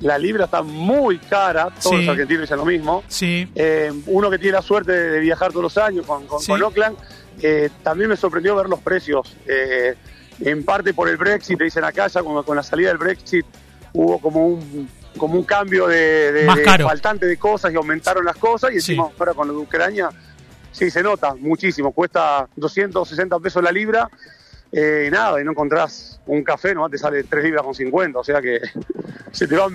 la 0.00 0.16
libra 0.16 0.46
está 0.46 0.62
muy 0.62 1.18
cara, 1.18 1.68
todos 1.82 1.96
Sí. 1.96 2.02
los 2.04 2.08
argentinos 2.08 2.42
dicen 2.42 2.56
lo 2.56 2.64
mismo. 2.64 3.04
Sí. 3.08 3.46
Eh, 3.54 3.92
uno 4.06 4.30
que 4.30 4.38
tiene 4.38 4.52
la 4.52 4.62
suerte 4.62 4.92
de 4.92 5.20
viajar 5.20 5.50
todos 5.50 5.64
los 5.64 5.78
años 5.78 6.06
con, 6.06 6.26
con, 6.26 6.40
Sí. 6.40 6.46
con 6.52 6.62
Oakland, 6.62 6.96
eh, 7.42 7.68
también 7.82 8.08
me 8.08 8.16
sorprendió 8.16 8.56
ver 8.56 8.68
los 8.68 8.80
precios. 8.80 9.36
Eh, 9.46 9.94
en 10.40 10.64
parte 10.64 10.94
por 10.94 11.08
el 11.10 11.18
Brexit, 11.18 11.60
dicen 11.60 11.84
acá, 11.84 12.06
ya 12.06 12.22
con, 12.22 12.42
con 12.44 12.56
la 12.56 12.62
salida 12.62 12.88
del 12.88 12.98
Brexit 12.98 13.44
hubo 13.92 14.18
como 14.20 14.46
un 14.46 14.88
como 15.18 15.38
un 15.38 15.44
cambio 15.44 15.86
de, 15.86 16.46
faltante 16.82 17.24
de 17.24 17.38
cosas 17.38 17.72
y 17.72 17.76
aumentaron 17.76 18.22
las 18.22 18.36
cosas 18.36 18.70
y 18.72 18.74
encima 18.74 19.08
ahora 19.18 19.32
con 19.32 19.48
lo 19.48 19.54
de 19.54 19.60
Ucrania 19.60 20.10
sí 20.76 20.90
se 20.90 21.02
nota 21.02 21.34
muchísimo, 21.34 21.92
cuesta 21.92 22.48
260 22.56 23.38
pesos 23.40 23.62
la 23.62 23.72
libra 23.72 24.08
eh, 24.72 25.06
y 25.08 25.10
nada, 25.10 25.40
y 25.40 25.44
no 25.44 25.52
encontrás 25.52 26.20
un 26.26 26.42
café, 26.44 26.74
nomás 26.74 26.90
te 26.90 26.98
sale 26.98 27.24
3 27.24 27.44
libras 27.44 27.62
con 27.64 27.74
50, 27.74 28.18
o 28.18 28.24
sea 28.24 28.40
que 28.42 28.60
se 29.32 29.46
te 29.46 29.56
van 29.56 29.72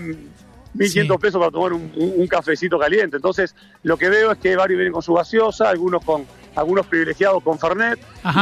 1.500 0.76 1.20
pesos 1.20 1.40
para 1.40 1.52
tomar 1.52 1.74
un, 1.74 1.92
un- 1.96 2.14
un 2.18 2.28
cafecito 2.28 2.78
caliente. 2.80 3.18
Entonces, 3.18 3.56
lo 3.84 3.98
que 3.98 4.08
veo 4.10 4.32
es 4.32 4.38
que 4.38 4.56
varios 4.56 4.78
vienen 4.78 4.94
con 4.94 5.02
su 5.02 5.14
gaseosa, 5.14 5.70
algunos 5.70 6.04
con 6.06 6.26
algunos 6.56 6.86
privilegiados 6.86 7.42
con 7.44 7.58
Fernet, 7.60 8.00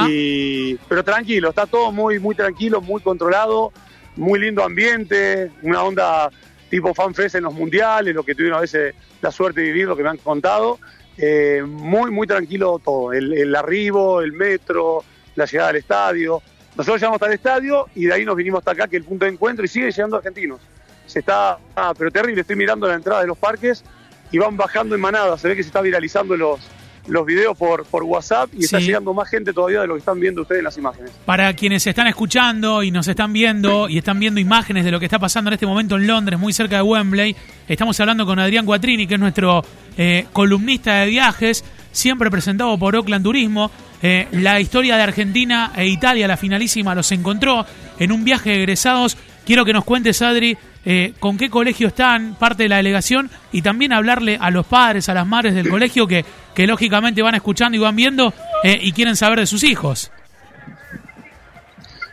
y, 0.09 0.75
pero 0.87 1.03
tranquilo, 1.03 1.49
está 1.49 1.65
todo 1.65 1.91
muy, 1.91 2.19
muy 2.19 2.35
tranquilo, 2.35 2.81
muy 2.81 3.01
controlado, 3.01 3.71
muy 4.15 4.39
lindo 4.39 4.63
ambiente, 4.63 5.51
una 5.63 5.83
onda 5.83 6.29
tipo 6.69 6.93
fanfest 6.93 7.35
en 7.35 7.43
los 7.45 7.53
mundiales, 7.53 8.13
lo 8.13 8.23
que 8.23 8.35
tuvieron 8.35 8.57
a 8.57 8.61
veces 8.61 8.93
la 9.21 9.31
suerte 9.31 9.61
de 9.61 9.67
vivir, 9.67 9.87
lo 9.87 9.95
que 9.95 10.03
me 10.03 10.09
han 10.09 10.17
contado. 10.17 10.77
Eh, 11.21 11.61
muy, 11.65 12.11
muy 12.11 12.25
tranquilo 12.25 12.79
todo, 12.83 13.11
el, 13.11 13.53
arribo, 13.53 14.21
el 14.21 14.31
metro, 14.31 15.03
la 15.35 15.45
llegada 15.45 15.69
al 15.69 15.75
estadio. 15.75 16.41
Nosotros 16.77 17.01
llegamos 17.01 17.17
hasta 17.17 17.27
el 17.27 17.33
estadio 17.33 17.87
y 17.93 18.05
de 18.05 18.13
ahí 18.13 18.23
nos 18.23 18.37
vinimos 18.37 18.59
hasta 18.59 18.71
acá, 18.71 18.87
que 18.87 18.95
es 18.95 19.01
el 19.01 19.07
punto 19.07 19.25
de 19.25 19.31
encuentro, 19.31 19.65
y 19.65 19.67
siguen 19.67 19.91
llegando 19.91 20.15
argentinos. 20.15 20.61
Se 21.07 21.19
está, 21.19 21.59
ah, 21.75 21.93
pero 21.97 22.09
terrible, 22.09 22.41
estoy 22.41 22.55
mirando 22.55 22.87
la 22.87 22.93
entrada 22.93 23.21
de 23.21 23.27
los 23.27 23.37
parques 23.37 23.83
y 24.31 24.37
van 24.37 24.55
bajando 24.55 24.95
en 24.95 25.01
manada, 25.01 25.37
se 25.37 25.49
ve 25.49 25.55
que 25.55 25.63
se 25.63 25.67
está 25.67 25.81
viralizando 25.81 26.37
los, 26.37 26.59
los 27.09 27.25
videos 27.25 27.57
por, 27.57 27.85
por 27.85 28.03
WhatsApp 28.03 28.49
y 28.57 28.63
está 28.65 28.79
llegando 28.79 29.13
más 29.13 29.29
gente 29.29 29.51
todavía 29.53 29.81
de 29.81 29.87
lo 29.87 29.95
que 29.95 29.99
están 29.99 30.19
viendo 30.19 30.43
ustedes 30.43 30.59
en 30.59 30.65
las 30.65 30.77
imágenes. 30.77 31.11
Para 31.25 31.53
quienes 31.53 31.85
están 31.85 32.07
escuchando 32.07 32.83
y 32.83 32.91
nos 32.91 33.07
están 33.07 33.33
viendo 33.33 33.89
y 33.89 33.97
están 33.97 34.19
viendo 34.19 34.39
imágenes 34.39 34.85
de 34.85 34.91
lo 34.91 34.99
que 34.99 35.05
está 35.05 35.19
pasando 35.19 35.49
en 35.49 35.53
este 35.55 35.65
momento 35.65 35.95
en 35.95 36.07
Londres, 36.07 36.39
muy 36.39 36.53
cerca 36.53 36.77
de 36.77 36.81
Wembley, 36.83 37.35
estamos 37.67 37.99
hablando 37.99 38.25
con 38.25 38.39
Adrián 38.39 38.65
Guatrini, 38.65 39.07
que 39.07 39.15
es 39.15 39.19
nuestro 39.19 39.63
eh, 39.97 40.27
columnista 40.31 41.01
de 41.01 41.07
viajes, 41.07 41.63
siempre 41.91 42.29
presentado 42.29 42.77
por 42.77 42.95
Oakland 42.95 43.23
Turismo. 43.23 43.71
Eh, 44.01 44.27
la 44.31 44.59
historia 44.61 44.95
de 44.95 45.03
Argentina 45.03 45.73
e 45.75 45.87
Italia, 45.87 46.27
la 46.27 46.37
finalísima, 46.37 46.95
los 46.95 47.11
encontró 47.11 47.65
en 47.99 48.11
un 48.11 48.23
viaje 48.23 48.51
de 48.51 48.57
egresados. 48.59 49.17
Quiero 49.49 49.65
que 49.65 49.73
nos 49.73 49.83
cuentes, 49.83 50.21
Adri, 50.21 50.55
eh, 50.85 51.15
con 51.19 51.35
qué 51.35 51.49
colegio 51.49 51.87
están, 51.87 52.35
parte 52.35 52.61
de 52.61 52.69
la 52.69 52.75
delegación, 52.77 53.31
y 53.51 53.63
también 53.63 53.91
hablarle 53.91 54.37
a 54.39 54.51
los 54.51 54.63
padres, 54.67 55.09
a 55.09 55.15
las 55.15 55.25
madres 55.25 55.55
del 55.55 55.67
colegio 55.67 56.05
que, 56.05 56.23
que 56.53 56.67
lógicamente 56.67 57.23
van 57.23 57.33
escuchando 57.33 57.75
y 57.75 57.79
van 57.79 57.95
viendo 57.95 58.31
eh, 58.63 58.77
y 58.79 58.91
quieren 58.91 59.15
saber 59.15 59.39
de 59.39 59.47
sus 59.47 59.63
hijos. 59.63 60.11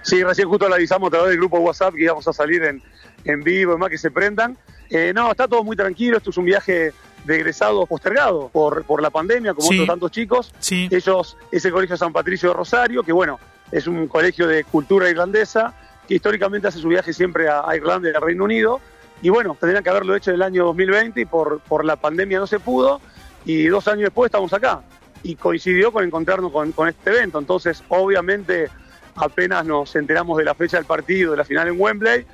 Sí, 0.00 0.22
recién 0.24 0.48
justo 0.48 0.66
le 0.66 0.76
avisamos 0.76 1.08
a 1.08 1.10
través 1.10 1.28
del 1.28 1.36
grupo 1.36 1.58
WhatsApp 1.58 1.92
que 1.94 2.04
íbamos 2.04 2.26
a 2.26 2.32
salir 2.32 2.62
en, 2.64 2.80
en 3.26 3.42
vivo 3.42 3.74
y 3.74 3.76
más 3.76 3.90
que 3.90 3.98
se 3.98 4.10
prendan. 4.10 4.56
Eh, 4.88 5.12
no, 5.14 5.30
está 5.30 5.46
todo 5.46 5.62
muy 5.62 5.76
tranquilo. 5.76 6.16
Esto 6.16 6.30
es 6.30 6.38
un 6.38 6.46
viaje 6.46 6.94
de 7.26 7.36
egresados 7.36 7.86
postergado 7.86 8.48
por, 8.48 8.82
por 8.84 9.02
la 9.02 9.10
pandemia, 9.10 9.52
como 9.52 9.68
Sí. 9.68 9.74
otros 9.74 9.88
tantos 9.88 10.10
chicos. 10.10 10.54
Sí. 10.58 10.88
Ellos, 10.90 11.36
ese 11.52 11.70
colegio 11.70 11.98
San 11.98 12.14
Patricio 12.14 12.48
de 12.48 12.54
Rosario, 12.54 13.02
que 13.02 13.12
bueno, 13.12 13.38
es 13.70 13.86
un 13.86 14.08
colegio 14.08 14.46
de 14.46 14.64
cultura 14.64 15.10
irlandesa, 15.10 15.74
que 16.06 16.14
históricamente 16.14 16.68
hace 16.68 16.78
su 16.78 16.88
viaje 16.88 17.12
siempre 17.12 17.48
a, 17.48 17.64
Irlanda 17.74 18.10
y 18.10 18.14
al 18.14 18.22
Reino 18.22 18.44
Unido. 18.44 18.80
Y 19.22 19.30
bueno, 19.30 19.56
tendrían 19.58 19.82
que 19.82 19.90
haberlo 19.90 20.14
hecho 20.14 20.30
en 20.30 20.36
el 20.36 20.42
año 20.42 20.64
2020 20.66 21.20
y 21.20 21.24
por, 21.24 21.60
por 21.60 21.84
la 21.84 21.96
pandemia 21.96 22.38
no 22.38 22.46
se 22.46 22.60
pudo. 22.60 23.00
Y 23.44 23.66
dos 23.66 23.88
años 23.88 24.02
después 24.02 24.28
estamos 24.28 24.52
acá. 24.52 24.82
Y 25.22 25.36
coincidió 25.36 25.92
con 25.92 26.04
encontrarnos 26.04 26.52
con, 26.52 26.88
este 26.88 27.10
evento. 27.10 27.38
Entonces, 27.38 27.82
obviamente, 27.88 28.68
apenas 29.14 29.64
nos 29.64 29.96
enteramos 29.96 30.38
de 30.38 30.44
la 30.44 30.54
fecha 30.54 30.76
del 30.76 30.86
partido, 30.86 31.32
de 31.32 31.38
la 31.38 31.44
final 31.44 31.68
en 31.68 31.80
Wembley, 31.80 32.26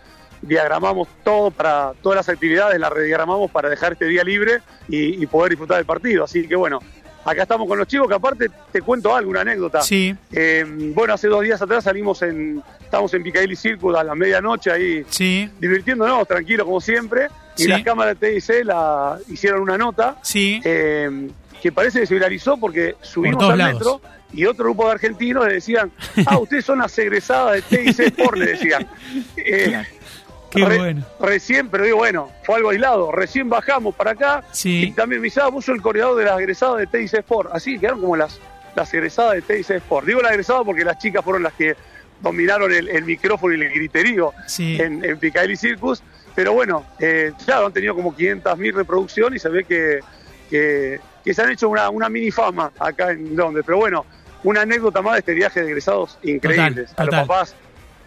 diagramamos 0.43 1.07
todo 1.23 1.53
para 1.53 1.93
todas 2.03 2.17
las 2.17 2.29
actividades, 2.29 2.79
las 2.81 2.93
rediagramamos 2.93 3.51
para 3.51 3.69
dejar 3.69 3.93
este 3.93 4.07
día 4.07 4.25
libre 4.25 4.61
y 4.89 5.25
poder 5.27 5.51
disfrutar 5.51 5.77
del 5.77 5.87
partido. 5.87 6.25
Así 6.25 6.49
que 6.49 6.57
bueno, 6.57 6.81
acá 7.25 7.43
estamos 7.43 7.67
con 7.69 7.79
los 7.79 7.87
chicos, 7.87 8.09
que 8.09 8.15
aparte 8.15 8.51
te 8.73 8.83
cuento 8.83 9.15
algo, 9.15 9.31
una 9.31 9.41
anécdota. 9.43 9.81
Sí. 9.83 10.15
Eh, 10.33 10.65
bueno, 10.95 11.15
hace 11.15 11.29
dos 11.29 11.43
días 11.43 11.61
atrás 11.63 11.85
salimos 11.85 12.23
en, 12.23 12.63
estamos 12.81 13.13
en 13.15 13.23
Piccadilly 13.23 13.57
Circus 13.57 13.97
a 13.97 14.05
la 14.05 14.15
medianoche 14.15 14.71
ahí 14.71 15.05
Sí. 15.09 15.49
divirtiéndonos, 15.61 16.27
tranquilo 16.27 16.65
como 16.65 16.81
siempre. 16.81 17.29
Y 17.57 17.63
Sí. 17.65 17.69
las 17.69 17.83
cámaras 17.83 18.19
de 18.19 18.41
TIC 18.41 18.65
la, 18.65 19.19
hicieron 19.29 19.61
una 19.63 19.77
nota 19.77 20.17
Sí. 20.23 20.61
eh, 20.65 21.29
que 21.61 21.71
parece 21.71 22.01
que 22.01 22.07
se 22.07 22.15
viralizó 22.15 22.57
porque 22.57 22.97
subimos 23.03 23.45
al 23.45 23.59
lados. 23.59 23.75
metro 23.75 24.01
y 24.33 24.47
otro 24.47 24.65
grupo 24.65 24.87
de 24.87 24.93
argentinos 24.93 25.47
le 25.47 25.55
decían, 25.55 25.93
ah, 26.27 26.39
ustedes 26.39 26.65
son 26.65 26.79
las 26.79 26.99
egresadas 26.99 27.55
de 27.57 27.63
TIC 27.77 28.01
Sport, 28.01 28.37
le 28.39 28.47
decían. 28.47 28.89
Eh, 29.37 29.85
Qué 30.53 30.65
re- 30.65 30.79
bueno. 30.79 31.07
Recién, 31.21 31.69
pero 31.69 31.85
digo, 31.85 31.97
bueno, 31.99 32.31
fue 32.45 32.57
algo 32.57 32.71
aislado. 32.71 33.11
Recién 33.13 33.49
bajamos 33.49 33.95
para 33.95 34.13
acá 34.13 34.45
Sí. 34.53 34.85
y 34.85 34.93
también 34.93 35.21
me 35.21 35.27
dice, 35.27 35.41
ah, 35.43 35.49
el 35.67 35.83
coordinador 35.83 36.17
de 36.19 36.25
las 36.25 36.39
egresadas 36.39 36.79
de 36.79 36.87
TIC 36.87 37.15
Sport. 37.15 37.51
Así 37.53 37.79
quedaron 37.79 38.01
como 38.01 38.17
las, 38.17 38.39
las 38.77 38.93
egresadas 38.95 39.35
de 39.35 39.43
TIC 39.43 39.71
Sport. 39.71 40.07
Digo 40.07 40.21
las 40.21 40.33
egresadas 40.33 40.63
porque 40.65 40.85
las 40.85 40.99
chicas 40.99 41.25
fueron 41.25 41.43
las 41.43 41.53
que 41.55 41.75
dominaron 42.21 42.73
el, 42.73 42.89
el 42.89 43.05
micrófono 43.05 43.55
y 43.55 43.61
el 43.61 43.71
griterío 43.71 44.33
Sí. 44.47 44.81
en, 44.81 45.05
en 45.05 45.19
Piccadilly 45.19 45.57
Circus. 45.57 46.03
Pero 46.35 46.53
bueno, 46.53 46.85
eh, 46.99 47.33
claro, 47.45 47.67
han 47.67 47.73
tenido 47.73 47.95
como 47.95 48.15
500.000 48.17 48.73
reproducciones 48.75 49.37
y 49.37 49.39
se 49.43 49.49
ve 49.49 49.65
que, 49.65 50.01
que, 50.49 51.01
que 51.25 51.35
se 51.35 51.43
han 51.43 51.51
hecho 51.51 51.69
una, 51.69 51.91
una 51.91 52.09
mini 52.09 52.31
fama 52.31 52.73
acá 52.79 53.11
en 53.11 53.37
Londres. 53.37 53.65
Pero 53.67 53.79
bueno, 53.79 54.07
una 54.45 54.63
anécdota 54.63 55.03
más 55.03 55.15
de 55.15 55.19
este 55.21 55.35
viaje 55.35 55.61
de 55.61 55.67
egresados 55.69 56.19
increíbles. 56.23 56.91
Total, 56.91 57.09
A 57.09 57.11
los 57.19 57.27
papás 57.29 57.55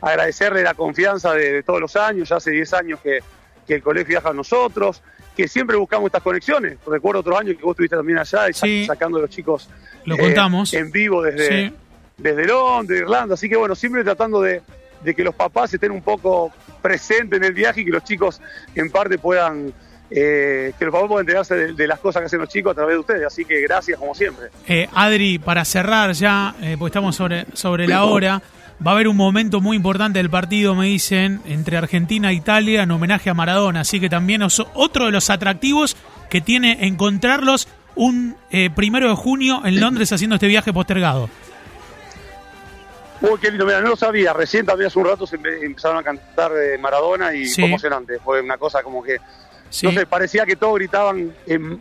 agradecerle 0.09 0.63
la 0.63 0.73
confianza 0.73 1.33
de, 1.33 1.51
de 1.53 1.63
todos 1.63 1.81
los 1.81 1.95
años, 1.95 2.29
ya 2.29 2.35
hace 2.37 2.51
10 2.51 2.73
años 2.73 2.99
que, 3.01 3.19
que 3.67 3.75
el 3.75 3.83
colegio 3.83 4.09
viaja 4.09 4.29
a 4.29 4.33
nosotros, 4.33 5.01
que 5.35 5.47
siempre 5.47 5.75
buscamos 5.77 6.07
estas 6.07 6.21
conexiones. 6.23 6.77
Recuerdo 6.87 7.21
otros 7.21 7.39
años 7.39 7.55
que 7.57 7.63
vos 7.63 7.73
estuviste 7.73 7.95
también 7.95 8.19
allá 8.19 8.49
y 8.49 8.53
Sí. 8.53 8.85
sacando 8.85 9.17
a 9.17 9.21
los 9.21 9.29
chicos 9.29 9.69
Lo 10.05 10.15
eh, 10.15 10.19
contamos. 10.19 10.73
en 10.73 10.91
vivo 10.91 11.21
desde, 11.21 11.69
Sí. 11.69 11.75
desde 12.17 12.45
Londres, 12.45 13.01
Irlanda. 13.01 13.33
Así 13.33 13.49
que 13.49 13.55
bueno, 13.57 13.75
siempre 13.75 14.03
tratando 14.03 14.41
de, 14.41 14.61
de 15.03 15.13
que 15.15 15.23
los 15.23 15.35
papás 15.35 15.73
estén 15.73 15.91
un 15.91 16.01
poco 16.01 16.51
presentes 16.81 17.37
en 17.37 17.43
el 17.45 17.53
viaje 17.53 17.81
y 17.81 17.85
que 17.85 17.91
los 17.91 18.03
chicos 18.03 18.39
en 18.75 18.89
parte 18.91 19.17
puedan, 19.17 19.73
eh, 20.11 20.71
que 20.77 20.85
los 20.85 20.91
papás 20.93 21.07
puedan 21.07 21.23
enterarse 21.23 21.55
de, 21.55 21.73
de 21.73 21.87
las 21.87 21.99
cosas 21.99 22.21
que 22.21 22.25
hacen 22.27 22.39
los 22.39 22.49
chicos 22.49 22.71
a 22.71 22.75
través 22.75 22.93
de 22.95 22.99
ustedes. 22.99 23.25
Así 23.25 23.43
que 23.43 23.59
gracias 23.61 23.97
como 23.99 24.13
siempre. 24.15 24.47
Eh, 24.67 24.87
Adri, 24.93 25.39
para 25.39 25.65
cerrar 25.65 26.11
ya, 26.13 26.53
porque 26.77 26.89
estamos 26.91 27.15
sobre, 27.15 27.45
sobre 27.53 27.87
la 27.87 28.05
hora, 28.05 28.41
va 28.85 28.91
a 28.91 28.93
haber 28.95 29.07
un 29.07 29.15
momento 29.17 29.61
muy 29.61 29.77
importante 29.77 30.19
del 30.19 30.29
partido, 30.29 30.75
me 30.75 30.87
dicen, 30.87 31.41
entre 31.45 31.77
Argentina 31.77 32.29
e 32.29 32.33
Italia 32.33 32.83
en 32.83 32.91
homenaje 32.91 33.29
a 33.29 33.33
Maradona. 33.33 33.81
Así 33.81 33.99
que 33.99 34.09
también 34.09 34.41
es 34.41 34.61
otro 34.73 35.05
de 35.05 35.11
los 35.11 35.29
atractivos 35.29 35.95
que 36.29 36.41
tiene 36.41 36.85
encontrarlos 36.87 37.67
un 37.95 38.35
eh, 38.51 38.69
primero 38.69 39.07
de 39.09 39.15
junio 39.15 39.61
en 39.65 39.79
Londres 39.79 40.11
haciendo 40.11 40.35
este 40.35 40.47
viaje 40.47 40.73
postergado. 40.73 41.29
Uy, 43.21 43.39
qué 43.41 43.49
lindo, 43.49 43.65
mira, 43.65 43.79
no 43.81 43.89
lo 43.91 43.95
sabía. 43.95 44.33
Recién 44.33 44.65
también 44.65 44.87
hace 44.87 44.99
un 44.99 45.05
rato 45.05 45.25
se 45.25 45.39
empe- 45.39 45.63
empezaron 45.63 45.97
a 45.97 46.03
cantar 46.03 46.51
de 46.51 46.77
Maradona 46.77 47.33
y 47.33 47.45
Sí. 47.45 47.61
fue 47.61 47.69
emocionante. 47.69 48.19
Fue 48.19 48.41
una 48.41 48.57
cosa 48.57 48.83
como 48.83 49.01
que, 49.01 49.17
Sí. 49.75 49.91
sé, 49.95 50.05
parecía 50.05 50.45
que 50.45 50.55
todos 50.55 50.75
gritaban 50.75 51.33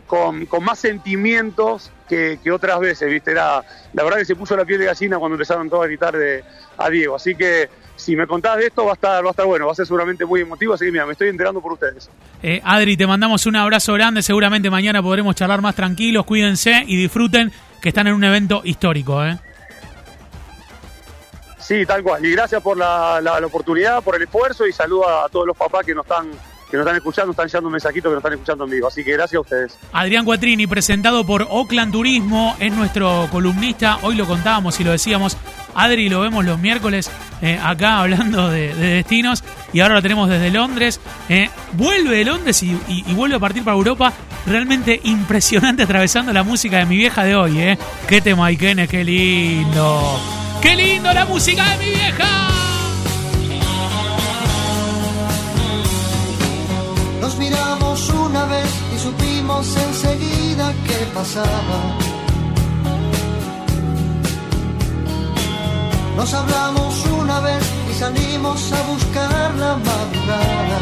con, 0.07 0.45
con 0.47 0.63
más 0.63 0.79
sentimientos 0.79 1.91
que, 2.09 2.39
que 2.43 2.51
otras 2.51 2.79
veces, 2.79 3.09
¿viste? 3.09 3.31
Era, 3.31 3.61
la 3.93 4.03
verdad 4.03 4.17
que 4.19 4.25
se 4.25 4.35
puso 4.35 4.55
la 4.57 4.65
piel 4.65 4.79
de 4.79 4.85
gallina 4.85 5.17
cuando 5.17 5.35
empezaron 5.35 5.69
todos 5.69 5.83
a 5.83 5.87
gritar 5.87 6.15
de, 6.17 6.43
a 6.77 6.89
Diego. 6.89 7.15
Así 7.15 7.35
que 7.35 7.69
si 7.95 8.15
me 8.15 8.27
contás 8.27 8.57
de 8.57 8.67
esto 8.67 8.83
va 8.85 8.91
a 8.91 8.93
estar, 8.95 9.23
va 9.23 9.29
a 9.29 9.31
estar 9.31 9.45
bueno, 9.45 9.65
va 9.67 9.71
a 9.71 9.75
ser 9.75 9.85
seguramente 9.87 10.25
muy 10.25 10.41
emotivo. 10.41 10.73
Así 10.73 10.85
que 10.85 10.91
mira, 10.91 11.05
me 11.05 11.13
estoy 11.13 11.29
enterando 11.29 11.61
por 11.61 11.71
ustedes. 11.73 12.09
Eh, 12.43 12.61
Adri, 12.63 12.97
te 12.97 13.07
mandamos 13.07 13.45
un 13.45 13.55
abrazo 13.55 13.93
grande. 13.93 14.21
Seguramente 14.21 14.69
mañana 14.69 15.01
podremos 15.01 15.33
charlar 15.35 15.61
más 15.61 15.75
tranquilos. 15.75 16.25
Cuídense 16.25 16.83
y 16.85 16.97
disfruten 16.97 17.51
que 17.81 17.89
están 17.89 18.07
en 18.07 18.13
un 18.15 18.23
evento 18.25 18.61
histórico. 18.65 19.23
¿eh? 19.23 19.37
Sí, 21.59 21.85
tal 21.85 22.03
cual. 22.03 22.23
Y 22.25 22.31
gracias 22.31 22.61
por 22.61 22.77
la, 22.77 23.19
la- 23.21 23.39
la 23.39 23.47
oportunidad, 23.47 24.03
por 24.03 24.15
el 24.15 24.21
esfuerzo 24.23 24.67
y 24.67 24.73
saludo 24.73 25.07
a, 25.09 25.29
todos 25.29 25.47
los 25.47 25.57
papás 25.57 25.85
que 25.85 25.95
nos 25.95 26.05
están 26.05 26.29
que 26.75 26.77
nos 26.77 26.85
están 26.85 26.97
escuchando, 26.97 27.31
están 27.31 27.47
llegando 27.47 27.67
un 27.67 27.73
mensajito 27.73 28.09
que 28.09 28.15
nos 28.15 28.19
están 28.19 28.33
escuchando 28.33 28.63
en 28.65 28.69
vivo. 28.71 28.87
Así 28.87 29.03
que 29.03 29.13
gracias 29.13 29.37
a 29.37 29.41
ustedes. 29.41 29.77
Adrián 29.93 30.25
Cuatrini, 30.25 30.67
presentado 30.67 31.25
por 31.25 31.47
Oakland 31.49 31.91
Turismo, 31.91 32.55
es 32.59 32.73
nuestro 32.73 33.27
columnista. 33.31 33.99
Hoy 34.01 34.15
lo 34.15 34.25
contábamos 34.25 34.79
y 34.79 34.83
lo 34.83 34.91
decíamos. 34.91 35.37
Adri 35.73 36.07
lo 36.07 36.21
vemos 36.21 36.45
los 36.45 36.57
miércoles 36.57 37.09
eh, 37.41 37.59
acá 37.61 37.99
hablando 38.01 38.49
de, 38.49 38.73
de 38.73 38.87
destinos 38.95 39.43
y 39.73 39.81
ahora 39.81 39.95
lo 39.95 40.01
tenemos 40.01 40.29
desde 40.29 40.51
Londres. 40.51 40.99
Eh, 41.29 41.49
vuelve 41.73 42.17
de 42.17 42.25
Londres 42.25 42.61
y 42.63 43.13
vuelve 43.13 43.35
a 43.35 43.39
partir 43.39 43.63
para 43.63 43.77
Europa. 43.77 44.13
Realmente 44.45 44.99
impresionante 45.03 45.83
atravesando 45.83 46.31
la 46.31 46.43
música 46.43 46.77
de 46.77 46.85
mi 46.85 46.97
vieja 46.97 47.23
de 47.23 47.35
hoy. 47.35 47.59
Eh. 47.59 47.77
Qué 48.07 48.21
tema, 48.21 48.47
Ikene, 48.47 48.87
qué 48.87 49.03
lindo. 49.03 50.19
¡Qué 50.61 50.75
lindo 50.75 51.11
la 51.13 51.25
música 51.25 51.63
de 51.71 51.77
mi 51.77 51.89
vieja! 51.91 52.64
Nos 57.25 57.39
miramos 57.39 58.09
una 58.09 58.45
vez 58.45 58.69
y 58.95 58.99
supimos 58.99 59.75
enseguida 59.75 60.71
qué 60.85 61.07
pasaba. 61.11 61.77
Nos 66.15 66.31
hablamos 66.35 67.03
una 67.19 67.39
vez 67.39 67.63
y 67.89 67.93
salimos 67.95 68.71
a 68.71 68.81
buscar 68.83 69.55
la 69.55 69.75
madrugada. 69.89 70.81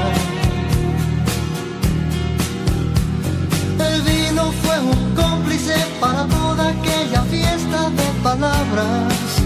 El 3.88 4.02
vino 4.02 4.52
fue 4.64 4.80
un 4.82 5.16
cómplice 5.16 5.76
para 6.02 6.26
toda 6.26 6.68
aquella 6.72 7.22
fiesta 7.22 7.90
de 7.90 8.22
palabras. 8.22 9.43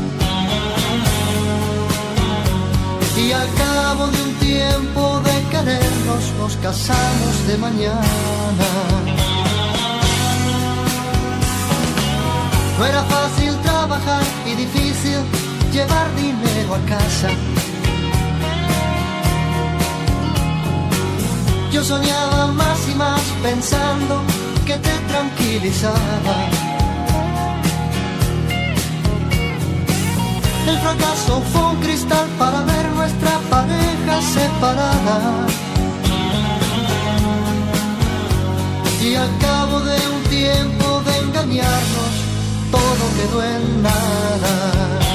Y 3.17 3.31
al 3.31 3.47
cabo 3.55 4.07
de 4.07 4.21
un 4.21 4.33
tiempo 4.35 5.19
de 5.21 5.35
querernos 5.49 6.23
nos 6.37 6.55
casamos 6.57 7.47
de 7.47 7.57
mañana. 7.57 8.67
No 12.77 12.85
era 12.85 13.01
fácil 13.03 13.57
trabajar 13.63 14.23
y 14.45 14.53
difícil 14.53 15.19
llevar 15.73 16.07
dinero 16.15 16.75
a 16.75 16.79
casa. 16.85 17.29
Yo 21.71 21.83
soñaba 21.83 22.47
más 22.51 22.79
y 22.87 22.95
más 22.95 23.21
pensando 23.41 24.21
que 24.65 24.75
te 24.77 24.95
tranquilizaba. 25.09 26.35
El 30.67 30.77
fracaso 30.79 31.41
fue 31.51 31.61
un 31.71 31.75
cristal 31.77 32.27
para 32.37 32.61
ver 32.61 32.76
nuestra 33.17 33.39
pareja 33.49 34.21
separada. 34.21 35.47
Y 39.01 39.15
al 39.15 39.37
cabo 39.39 39.79
de 39.79 39.97
un 40.09 40.23
tiempo 40.23 41.01
de 41.05 41.17
engañarnos, 41.19 42.13
todo 42.71 43.03
quedó 43.17 43.43
en 43.43 43.81
nada. 43.81 45.06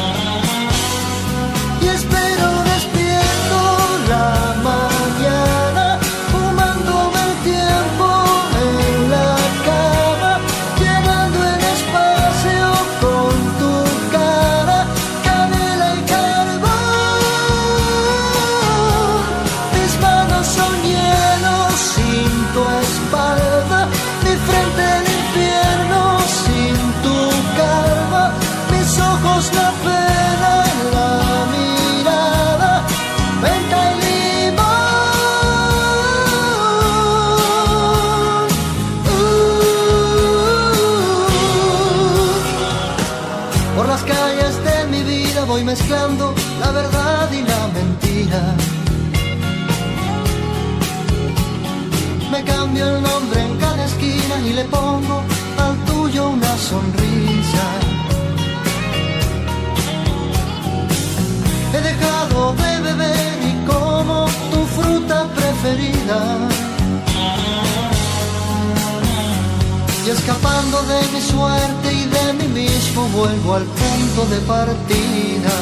Y 70.04 70.10
escapando 70.10 70.82
de 70.82 71.00
mi 71.12 71.20
suerte 71.20 71.92
y 71.92 72.04
de 72.06 72.32
mí 72.34 72.48
mismo 72.62 73.06
vuelvo 73.08 73.54
al 73.54 73.64
punto 73.64 74.26
de 74.26 74.38
partida. 74.40 75.54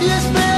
Y 0.00 0.06
espero 0.06 0.49